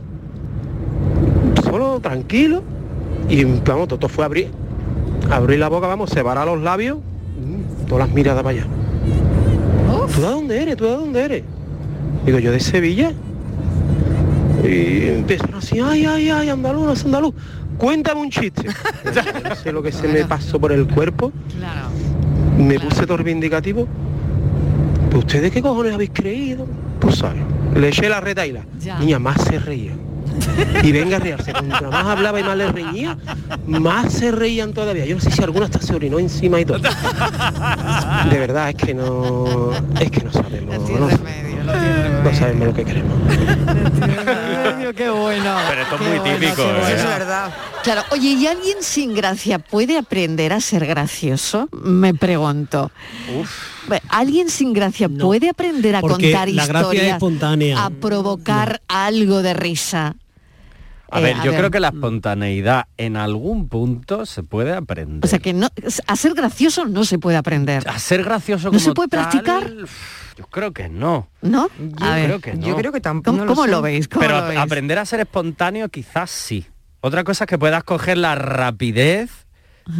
[1.62, 2.62] solo, tranquilo,
[3.28, 4.51] y vamos, todo fue abrir.
[5.31, 8.66] Abrí la boca, vamos, separar los labios, mm, todas las miradas para allá.
[10.14, 10.76] ¿Tú de dónde eres?
[10.76, 11.45] ¿Tú de dónde eres?
[12.26, 13.12] Digo, yo de Sevilla.
[14.64, 17.35] Y empiezan así, ay, ay, ay, andaluz, andaluz.
[17.78, 18.64] Cuéntame un chiste.
[19.49, 21.33] no sé lo que se me pasó por el cuerpo.
[22.59, 23.87] Me puse todo reivindicativo.
[25.11, 26.66] ¿Pues ¿Ustedes qué cojones habéis creído?
[26.99, 27.43] Pues sabes.
[27.74, 28.64] Le eché la retaila.
[28.99, 29.93] Niña, más se reía.
[30.82, 31.53] Y venga a reírse.
[31.53, 33.16] Cuanto más hablaba y más le reñía,
[33.66, 35.05] más se reían todavía.
[35.07, 36.78] Yo no sé si alguna hasta se orinó encima y todo.
[36.78, 39.72] De verdad, es que no.
[40.01, 40.91] Es que no sabemos.
[40.91, 41.09] No,
[42.22, 43.14] no sabemos lo que queremos.
[44.97, 45.57] qué bueno.
[45.68, 46.88] Pero esto es muy bueno, típico, bueno.
[46.88, 46.95] ¿eh?
[46.97, 47.51] Es verdad.
[47.82, 51.68] Claro, oye, ¿y alguien sin gracia puede aprender a ser gracioso?
[51.82, 52.91] Me pregunto.
[53.86, 57.84] Bueno, ¿Alguien sin gracia puede aprender a porque contar la gracia historias, espontánea.
[57.84, 60.16] a provocar algo de risa?
[61.12, 61.61] A Eh, ver, a yo ver.
[61.61, 65.24] creo que la espontaneidad en algún punto se puede aprender.
[65.24, 65.68] O sea que no,
[66.06, 67.88] a ser gracioso no se puede aprender.
[67.88, 69.70] A ser gracioso ¿No como se puede tal, practicar?
[70.36, 71.28] Yo creo que no.
[71.42, 71.68] ¿No?
[71.78, 72.66] Yo A ver, creo que no.
[72.66, 73.32] Yo creo que tampoco.
[73.36, 74.08] ¿Cómo, no cómo lo veis?
[74.08, 74.61] ¿Cómo Pero lo veis?
[74.61, 76.66] aprender a ser espontáneo quizás sí.
[77.00, 79.46] Otra cosa es que puedas coger la rapidez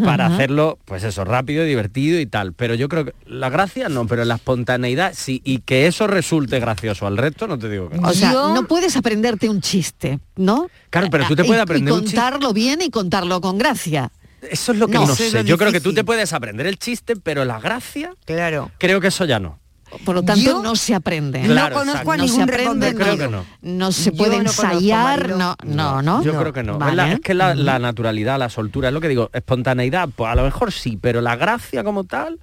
[0.05, 0.35] para Ajá.
[0.35, 2.53] hacerlo, pues eso, rápido, divertido y tal.
[2.53, 5.41] Pero yo creo que la gracia no, pero la espontaneidad sí.
[5.45, 8.09] Y que eso resulte gracioso al resto, no te digo que no.
[8.09, 10.69] O sea, no puedes aprenderte un chiste, ¿no?
[10.91, 12.17] Claro, pero tú te Y- puedes y aprender un chiste.
[12.17, 14.11] contarlo bien y contarlo con gracia.
[14.51, 15.45] Eso es lo que No, sé.
[15.45, 18.71] Yo creo que tú te puedes aprender el chiste, pero la gracia, Claro.
[18.79, 19.59] creo que eso ya no.
[20.05, 21.41] Por lo tanto, Yo no se aprende.
[21.43, 23.45] Claro, no conozco a no se ningún Creo no, que no.
[23.63, 26.23] no se Yo puede ensayar, no, no, no.
[26.23, 26.73] Yo creo que no.
[26.75, 26.97] Es, Vale.
[26.97, 30.35] la- es que la, la naturalidad, la soltura, es lo que digo, espontaneidad, pues a
[30.35, 32.39] lo mejor sí, pero la gracia como tal,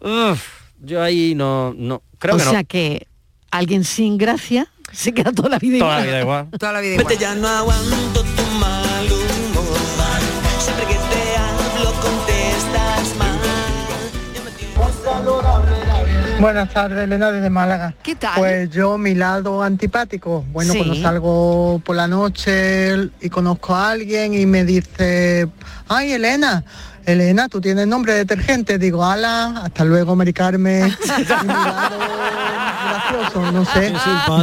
[0.00, 0.40] uf,
[0.80, 2.50] yo ahí no, no, creo o que no.
[2.50, 3.06] sea que
[3.50, 6.06] alguien sin gracia se queda toda la vida Toda la igual.
[6.06, 6.48] vida igual.
[6.58, 8.37] Toda la vida igual.
[16.40, 17.94] Buenas tardes, Elena desde Málaga.
[18.02, 18.34] ¿Qué tal?
[18.36, 20.44] Pues yo, mi lado antipático.
[20.52, 20.78] Bueno, Sí.
[20.78, 25.48] cuando salgo por la noche y conozco a alguien y me dice,
[25.88, 26.64] ay, Elena,
[27.12, 28.78] Elena, tú tienes nombre de detergente.
[28.78, 30.92] Digo, ala, hasta luego, Mari Carmen.
[32.88, 33.92] Gracioso, no sé.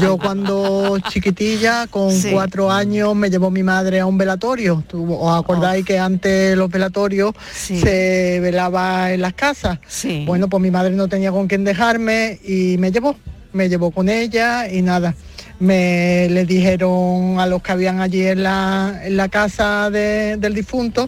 [0.02, 2.32] Yo cuando chiquitilla, con Sí.
[2.32, 4.84] cuatro años, me llevó mi madre a un velatorio.
[4.88, 7.80] ¿Tú- ¿Os acordáis que antes los velatorios Sí.
[7.80, 9.78] se velaba en las casas?
[9.88, 10.24] Sí.
[10.26, 13.16] Bueno, pues mi madre no tenía con quién dejarme y me llevó,
[13.54, 15.14] me llevó con ella y nada.
[15.60, 20.54] Me le dijeron a los que habían allí en la, en la casa de- del
[20.54, 21.08] difunto,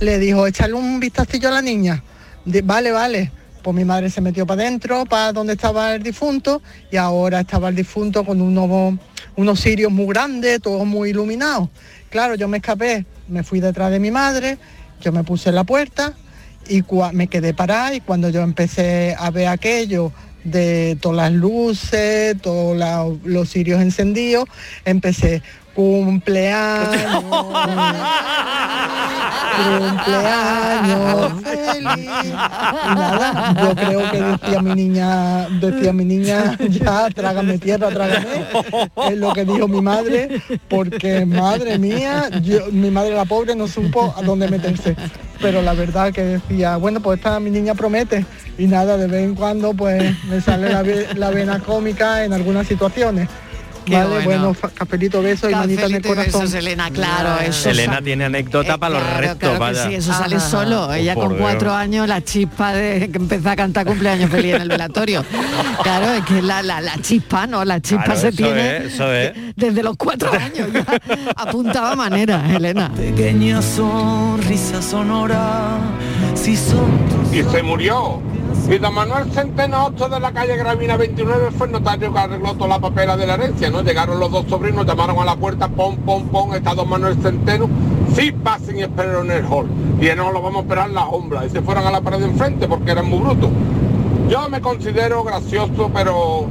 [0.00, 2.02] le dijo, échale un vistacillo a la niña.
[2.44, 3.32] Vale, vale.
[3.62, 7.68] Pues mi madre se metió para adentro, para donde estaba el difunto, y ahora estaba
[7.68, 8.98] el difunto con unos,
[9.36, 11.68] unos cirios muy grandes, todos muy iluminados.
[12.08, 14.58] Claro, yo me escapé, me fui detrás de mi madre,
[15.00, 16.14] yo me puse en la puerta,
[16.68, 20.12] y me quedé parada y cuando yo empecé a ver aquello
[20.44, 22.76] de todas las luces, todos
[23.24, 24.48] los cirios encendidos,
[24.84, 25.42] empecé
[25.78, 27.22] cumpleaños,
[29.78, 32.10] cumpleaños feliz.
[32.96, 38.26] Nada, yo creo que decía mi niña, decía mi niña, ya trágame tierra, trágame,
[39.08, 43.68] es lo que dijo mi madre, porque madre mía, yo- mi madre la pobre no
[43.68, 44.96] supo a dónde meterse.
[45.40, 48.26] Pero la verdad que decía, bueno, pues esta mi niña promete.
[48.58, 50.82] Y nada, de vez en cuando pues me sale la,
[51.14, 53.28] la vena cómica en algunas situaciones.
[53.88, 54.54] Qué vale, bueno.
[54.54, 56.40] bueno, beso y manita en el corazón.
[56.42, 59.86] besos, Elena, claro, eso Elena tiene anécdota para los Claro, restos, claro vaya.
[59.88, 60.92] sí, eso sale solo.
[60.92, 61.40] Ella por con Dios.
[61.42, 65.24] cuatro años, la chispa de que empezó a cantar cumpleaños feliz en el velatorio.
[65.82, 67.64] Claro, es que la, la, la chispa, ¿no?
[67.64, 69.32] La chispa Claro, se eso tiene es, eso es.
[69.56, 70.68] desde los cuatro años.
[70.72, 70.84] Ya
[71.36, 72.90] apuntaba manera, Elena.
[72.94, 75.78] Pequeña sonrisa sonora.
[76.38, 76.52] Si
[77.32, 78.20] y se murió.
[78.70, 82.54] Y don Manuel Centeno Otto de la calle Gravina 29 fue el notario que arregló
[82.54, 83.82] toda la papela de la herencia, ¿no?
[83.82, 87.68] Llegaron los dos sobrinos, llamaron a la puerta, pom, pom, pom, está don Manuel Centeno,
[88.14, 89.66] sí pasen y esperen en el hall.
[90.00, 91.44] Y no lo vamos a esperar en la sombra.
[91.44, 93.50] Y se fueron a la pared de enfrente porque eran muy brutos.
[94.28, 96.46] Yo me considero gracioso, pero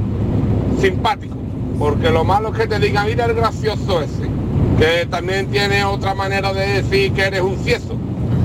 [0.80, 1.36] simpático.
[1.78, 4.28] Porque lo malo es que te digan, mira el gracioso ese.
[4.78, 7.96] Que también tiene otra manera de decir que eres un cieso.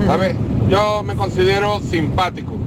[0.08, 0.36] ¿Sabes?
[0.70, 2.58] Yo me considero simpático.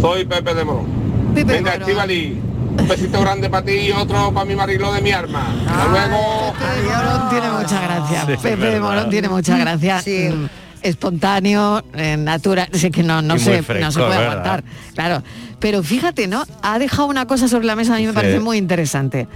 [0.00, 0.86] Soy Pepe de Morón.
[1.34, 1.74] Pepe Venga.
[1.74, 2.40] Estivali,
[2.78, 5.46] un besito grande para ti y otro para mi marilo de mi arma.
[5.66, 6.54] Hasta luego.
[6.58, 8.20] Pepe de Morón tiene mucha gracia.
[8.26, 8.80] Sí, Pepe de.
[8.80, 10.02] Morón tiene mucha gracia.
[10.06, 10.46] Mm,
[10.82, 14.22] Espontáneo, eh, natural, es que no, no, se, no se puede ¿verdad?
[14.26, 14.64] aguantar.
[14.94, 15.22] Claro.
[15.58, 16.44] Pero fíjate, ¿no?
[16.60, 18.14] Ha dejado una cosa sobre la mesa, a mí me Sí.
[18.14, 19.26] parece muy interesante.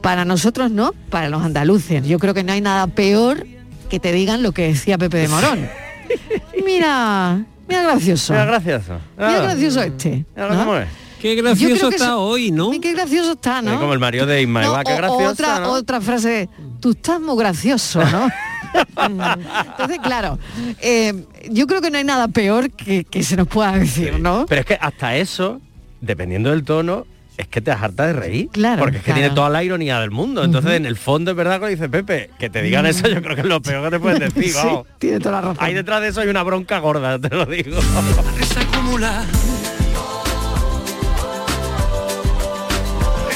[0.00, 2.04] Para nosotros no, para los andaluces.
[2.04, 3.46] Yo creo que no hay nada peor
[3.88, 5.68] que te digan lo que decía Pepe de Morón.
[6.64, 8.32] Mira, Mira gracioso.
[8.32, 8.92] Mira gracioso.
[9.16, 9.42] Mira Ah.
[9.42, 10.24] gracioso este.
[10.36, 10.56] Mira ¿no?
[10.64, 10.88] cómo es.
[11.20, 12.72] Qué gracioso está eso- hoy, ¿no?
[12.74, 13.78] Y qué gracioso está, Es ¿no?
[13.78, 15.70] como el marido de Ismael, No, qué gracioso, otra, ¿no?
[15.72, 16.48] otra frase,
[16.80, 18.28] tú estás muy gracioso, ¿no?
[19.06, 20.38] Entonces, claro,
[20.80, 24.46] eh, yo creo que no hay nada peor que, que se nos pueda decir, ¿no?
[24.48, 25.60] Pero es que hasta eso,
[26.00, 27.06] dependiendo del tono,
[27.36, 28.48] es que te harta de reír.
[28.52, 29.20] Claro, Porque es que claro.
[29.20, 30.44] tiene toda la ironía del mundo.
[30.44, 33.34] Entonces, en el fondo es verdad que dice Pepe, que te digan eso yo creo
[33.34, 34.68] que es lo peor que te pueden decir, Sí,
[34.98, 35.56] tiene toda la razón.
[35.60, 37.80] Ahí detrás de eso hay una bronca gorda, te lo digo.
[37.82, 39.24] Se acumula.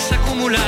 [0.08, 0.58] Se acumula.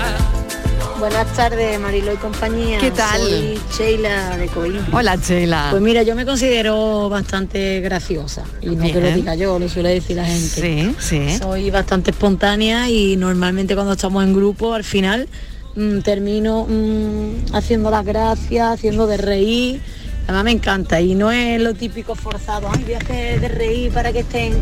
[0.98, 2.78] Buenas tardes, Marilo y compañía.
[2.80, 3.20] ¿Qué tal?
[3.20, 4.80] Soy Sheila de Coín.
[4.92, 5.68] Hola, Sheila.
[5.70, 8.42] Pues mira, yo me considero bastante graciosa.
[8.60, 9.14] Y no que lo Bien.
[9.14, 10.48] diga yo, lo suele decir la gente.
[10.48, 11.38] Sí, sí.
[11.38, 15.28] Soy bastante espontánea y normalmente cuando estamos en grupo, al final
[15.76, 19.80] mm, termino mm, haciendo las gracias, haciendo de reír.
[20.24, 23.92] Además me encanta y no es lo típico forzado, ay, voy a hacer de reír
[23.92, 24.52] para que estén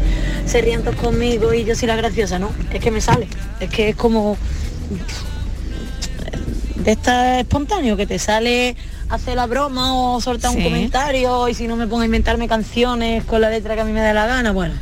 [0.45, 3.26] se rían todos conmigo y yo soy la graciosa, no, es que me sale,
[3.59, 4.37] es que es como
[6.77, 8.77] de esta espontáneo que te sale
[9.09, 10.59] hacer la broma o soltar Sí.
[10.59, 13.85] un comentario y si no me pongo a inventarme canciones con la letra que a
[13.85, 14.74] mí me da la gana, bueno,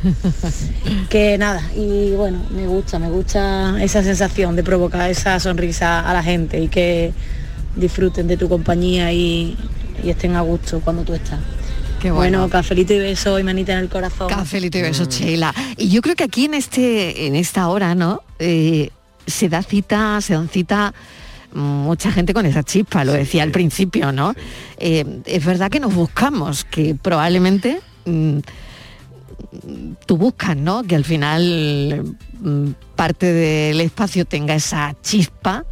[1.09, 6.13] que nada, y bueno, me gusta, me gusta esa sensación de provocar esa sonrisa a
[6.13, 7.13] la gente y que
[7.75, 9.57] disfruten de tu compañía y,
[10.03, 11.39] y estén a gusto cuando tú estás.
[12.01, 12.39] Qué bueno.
[12.39, 14.27] bueno, cafelito y beso y manita en el corazón.
[14.29, 15.53] Cafelito y beso, Sheila.
[15.77, 18.21] Y yo creo que aquí en este, en esta hora, ¿no?
[18.37, 18.89] Eh,
[19.25, 21.24] se da cita, se dan cita mm,
[21.55, 24.33] mucha gente con esa chispa, lo decía al principio, ¿no?
[24.77, 28.39] Eh, es verdad que nos buscamos, que probablemente mm,
[30.05, 30.83] tú buscas, ¿no?
[30.83, 35.65] Que al final mm, parte del espacio tenga esa chispa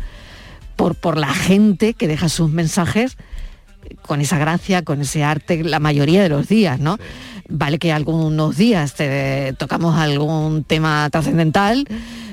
[0.76, 3.18] por, por la gente que deja sus mensajes
[4.02, 6.98] con esa gracia, con ese arte, la mayoría de los días, ¿no?
[7.50, 11.86] Vale que algunos días te tocamos algún tema trascendental,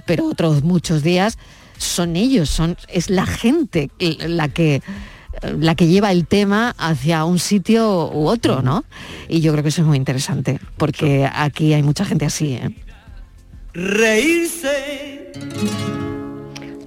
[0.06, 1.36] pero otros muchos días
[1.80, 3.90] son ellos, son, es la gente
[4.26, 4.82] la que
[5.58, 8.84] la que lleva el tema hacia un sitio u otro, ¿no?
[9.28, 12.70] Y yo creo que eso es muy interesante, porque aquí hay mucha gente así, ¿eh?
[13.72, 15.32] Reírse.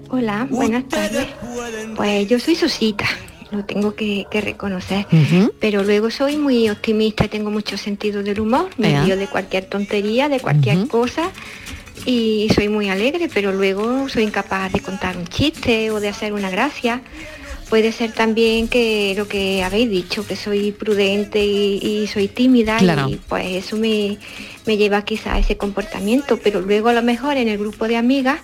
[0.10, 1.28] Hola, buenas tardes.
[1.96, 3.06] Pues yo soy Susita,
[3.52, 5.08] lo tengo que, que reconocer.
[5.60, 8.70] Pero luego soy muy optimista y tengo mucho sentido del humor.
[8.78, 11.32] Me río de cualquier tontería, de cualquier cosa.
[12.06, 16.34] Y soy muy alegre, pero luego soy incapaz de contar un chiste o de hacer
[16.34, 17.02] una gracia.
[17.70, 22.78] Puede ser también que lo que habéis dicho, que soy prudente y, y soy tímida
[22.78, 23.08] Claro.
[23.10, 24.18] y pues eso me,
[24.68, 27.98] me lleva quizá a ese comportamiento, pero luego a lo mejor en el grupo de
[27.98, 28.40] amigas,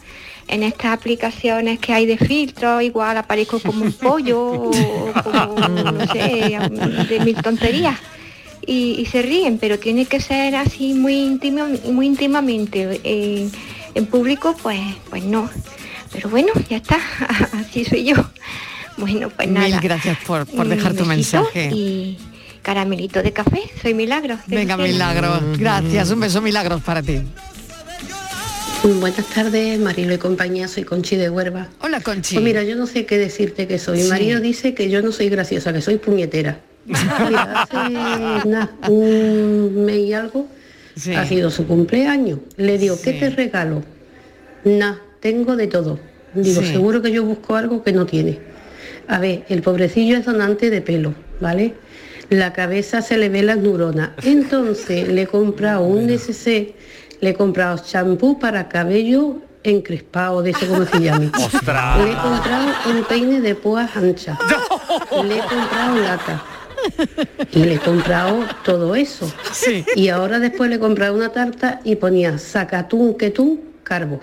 [0.48, 4.72] en estas aplicaciones que hay de filtro, igual aparezco como un pollo o
[5.24, 5.56] como,
[5.92, 6.58] no sé,
[7.10, 7.98] de mil tonterías.
[8.72, 13.02] Y, y se ríen, pero tiene que ser así muy íntimo, muy íntimamente.
[13.04, 13.52] En,
[13.96, 15.50] en público, pues, pues no.
[16.12, 17.00] Pero bueno, ya está,
[17.54, 18.16] así soy yo.
[18.98, 19.68] Bueno, pues nada.
[19.68, 21.72] Mil gracias por, por dejar tu mensaje.
[21.74, 22.20] Y
[22.62, 24.38] caramelito de café, soy Milagro.
[24.46, 24.78] de Venga.
[24.78, 25.58] Milagros.
[25.58, 27.22] Gracias, un beso Milagros para ti.
[28.84, 31.70] Buenas tardes, Marilo y compañía, soy Conchi de Huerva.
[31.82, 32.36] Hola, Conchi.
[32.36, 34.04] Pues mira, yo no sé qué decirte que soy.
[34.04, 34.10] Sí.
[34.10, 36.62] Marilo dice que yo no soy graciosa, que soy puñetera.
[36.90, 40.48] Mira, hace un mes y algo
[41.16, 42.40] ha sido su cumpleaños.
[42.58, 43.84] Le digo, ¿qué te regalo?
[44.66, 46.00] Nah, tengo de todo.
[46.34, 46.68] Digo, Sí.
[46.74, 48.40] seguro que yo busco algo que no tiene.
[49.08, 51.74] A ver, el pobrecillo es donante de pelo, ¿vale?
[52.30, 54.12] La cabeza se le ve las neuronas.
[54.24, 56.74] Entonces le he comprado un neceser,
[57.22, 61.32] le he comprado champú para cabello encrespado, de eso como se llame.
[61.38, 61.98] ¡Ostras!
[62.04, 64.38] Le he comprado un peine de púas anchas.
[65.26, 66.44] Le he comprado lata.
[67.52, 69.32] Y le he comprado todo eso.
[69.96, 74.20] Y ahora después le he comprado una tarta y ponía sacatún, quetún, carbo.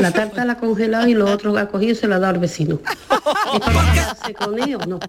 [0.00, 2.40] La tarta la ha congelado y lo otro ha cogido se la ha dado al
[2.40, 2.80] vecino.
[4.28, 5.00] ¿Es con él o no?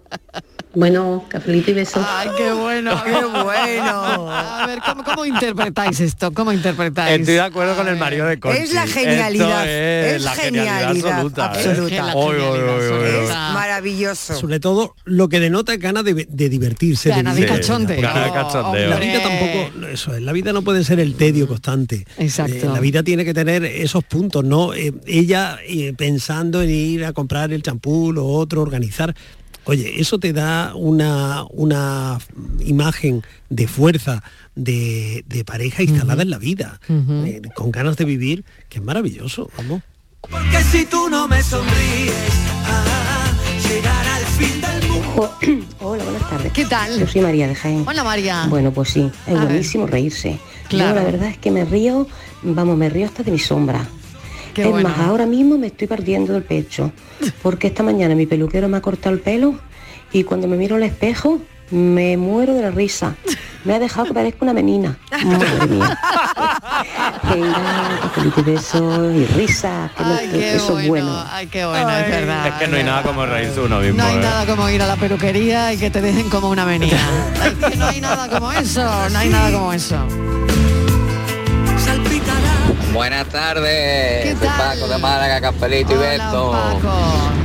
[0.74, 2.04] Bueno, cafelito y besos.
[2.08, 3.12] Ay, qué bueno, qué
[3.43, 4.32] bueno.
[4.32, 6.32] A ver, ¿cómo, cómo interpretáis esto?
[6.32, 7.20] ¿Cómo interpretáis?
[7.20, 8.62] Estoy de acuerdo con el marido de Conchi.
[8.62, 11.41] Es la genialidad, Esto es, es la genialidad, genialidad absoluta.
[11.41, 11.68] ¿eh?
[11.68, 12.16] absoluta.
[12.16, 13.28] Oy, oy, oy, oy, oy.
[13.54, 14.36] Maravilloso.
[14.36, 17.10] Sobre todo lo que denota es ganas de, de divertirse.
[17.10, 17.58] Ganas de vivir.
[17.58, 18.02] cachondeo.
[18.02, 18.89] Ganas de cachondeo.
[18.89, 22.06] La vida tampoco, eso es, la vida no puede ser el tedio constante.
[22.18, 22.56] Exacto.
[22.56, 24.74] Eh, la vida tiene que tener esos puntos, ¿no?
[24.74, 29.16] Eh, ella eh, pensando en ir a comprar el champú, lo otro, organizar.
[29.66, 32.18] Oye, eso te da una, una
[32.60, 34.24] imagen de fuerza,
[34.56, 39.49] de, de pareja instalada en la vida, eh, con ganas de vivir, que es maravilloso,
[39.58, 39.84] vamos.
[40.22, 42.34] Porque si tú no me sonríes,
[42.66, 43.34] ah,
[43.68, 44.80] llegará el fin del
[45.16, 45.32] mundo.
[45.82, 46.51] Hola, buenas tardes.
[46.53, 46.99] ¿Qué tal?
[46.99, 47.84] Yo soy María de Jaén.
[47.88, 48.45] Hola María.
[48.49, 49.47] Bueno, pues sí, es A ver.
[49.47, 50.39] buenísimo reírse.
[50.70, 50.89] Claro.
[50.89, 52.07] Yo la verdad es que me río,
[52.43, 53.86] vamos, me río hasta de mi sombra.
[54.53, 54.89] Qué es bueno.
[54.89, 56.91] más, ahora mismo me estoy partiendo del pecho,
[57.41, 59.55] porque esta mañana mi peluquero me ha cortado el pelo
[60.12, 61.39] y cuando me miro al espejo
[61.72, 63.16] me muero de la risa.
[63.64, 64.97] Me ha dejado que parezca una menina.
[65.24, 65.99] Madre mía.
[67.32, 71.26] Venga, y besos y risa, que no- Ay, qué eso es bueno, bueno.
[71.32, 72.47] ay, qué bueno, es verdad.
[72.47, 73.97] Es que no hay nada como reírse uno mismo.
[73.97, 74.20] No hay ¿eh?
[74.20, 76.97] nada como ir a la peluquería y que te dejen como una menina.
[77.45, 79.97] Es que no hay nada como eso, no hay nada como eso.
[82.93, 84.77] Buenas tardes, ¿Qué tal?
[84.77, 86.53] Paco de Málaga, Cafelito y Beto.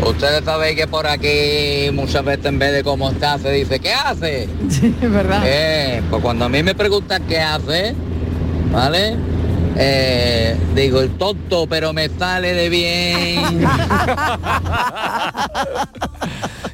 [0.05, 3.93] Ustedes saben que por aquí muchas veces en vez de cómo está se dice ¿qué
[3.93, 4.45] hace?
[4.69, 5.43] es verdad.
[5.45, 7.95] Eh, pues cuando a mí me preguntan qué hace,
[8.73, 9.17] ¿vale?
[9.79, 13.65] Eh, digo el tonto, pero me sale de bien.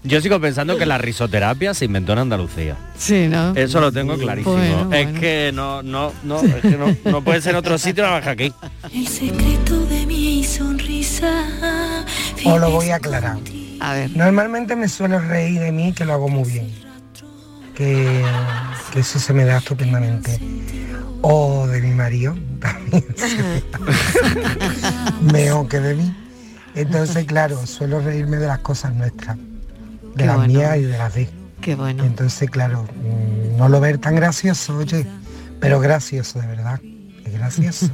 [0.05, 2.77] Yo sigo pensando que la risoterapia se inventó en Andalucía.
[2.97, 3.55] Sí, ¿no?
[3.55, 4.57] Eso lo tengo clarísimo.
[4.57, 5.21] Bueno, es bueno.
[5.21, 8.31] que no, no, no, es que no, no puede ser en otro sitio más que
[8.31, 8.53] aquí.
[8.93, 11.45] El secreto de mi sonrisa.
[12.45, 13.39] Os lo voy a aclarar.
[13.81, 14.11] A ver.
[14.17, 16.73] Normalmente me suelo reír de mí, que lo hago muy bien.
[17.75, 18.23] Que,
[18.93, 20.39] que eso se me da estupendamente.
[21.23, 23.05] O de mi marido, también
[25.33, 26.17] mejor que de mí.
[26.75, 29.45] Entonces, claro, suelo reírme de las cosas nuestras, de
[30.17, 30.53] Qué las bueno.
[30.53, 31.29] mías y de las de.
[31.61, 32.05] Qué bueno.
[32.05, 35.07] Entonces, claro, mm, no lo ver tan gracioso, oye,
[35.61, 36.81] pero gracioso, de verdad.
[37.25, 37.91] Es gracioso.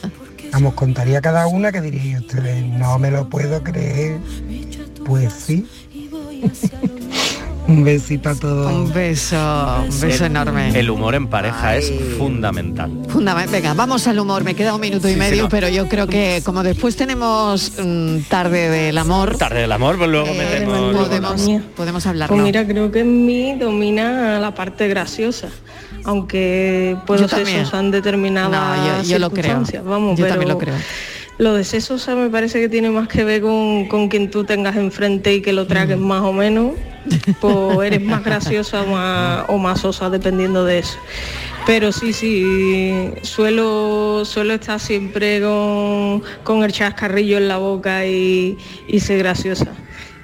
[0.52, 4.18] Vamos, contaría cada una que diría ustedes, no me lo puedo creer.
[5.06, 5.66] Pues sí.
[7.72, 8.70] Un besito a todos.
[8.72, 9.36] Un beso,
[9.82, 10.78] un beso El- enorme.
[10.78, 12.90] El humor en pareja es fundamental.
[13.08, 14.44] Fundament- Venga, vamos al humor.
[14.44, 15.48] Me queda un minuto y Sí, sí, medio, no.
[15.48, 20.10] pero yo creo que como después tenemos mm, tarde del amor, Tarde del amor, pues
[20.10, 20.96] luego eh, metemos...
[20.96, 22.34] podemos, podemos hablarlo.
[22.36, 25.48] Pues mira, creo que en mí domina la parte graciosa,
[26.04, 29.44] aunque puedo ser en determinadas No, yo- yo lo creo.
[29.44, 30.74] circunstancias, Vamos, Yo pero también lo creo.
[31.38, 34.44] Lo de ser sosa me parece que tiene más que ver con, con quien tú
[34.44, 36.02] tengas enfrente y que lo tragues Mm.
[36.06, 36.72] más o menos,
[37.40, 38.82] pues eres más graciosa
[39.48, 40.98] o más, sosa dependiendo de eso.
[41.64, 48.58] Pero sí, sí, suelo, suelo estar siempre con, con el chascarrillo en la boca y,
[48.88, 49.72] y ser graciosa.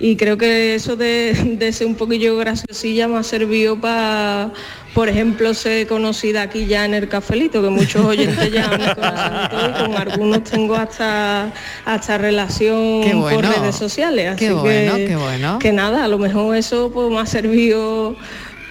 [0.00, 4.52] Y creo que eso de, de ser un poquillo graciosilla me ha servido para,
[4.94, 9.48] por ejemplo, ser conocida aquí ya en el cafelito, que muchos oyentes ya me conocen
[9.50, 11.52] todo, y con algunos tengo hasta,
[11.84, 13.30] hasta relación bueno.
[13.30, 14.28] por redes sociales.
[14.28, 15.58] Así Qué bueno, que, qué bueno.
[15.58, 18.16] que nada, a lo mejor eso pues, me ha servido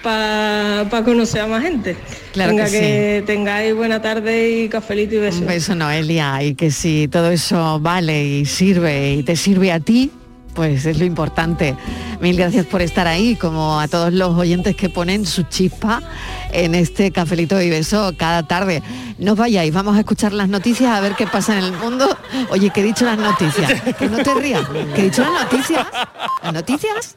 [0.02, 1.96] para conocer a más gente.
[2.32, 5.40] Claro Venga, que que tengáis buena tarde y cafelito y besos.
[5.40, 9.80] Un beso, Noelia, y que si todo eso vale y sirve y te sirve a
[9.80, 10.10] ti,
[10.54, 11.76] pues es lo importante.
[12.20, 16.02] Mil gracias por estar ahí, como a todos los oyentes que ponen su chispa
[16.52, 18.82] en este cafelito y beso cada tarde.
[19.18, 22.16] No vayáis, vamos a escuchar las noticias a ver qué pasa en el mundo.
[22.50, 25.86] Oye, que he dicho las noticias, que no te rías, que he dicho las noticias.
[26.42, 27.16] ¿Las noticias?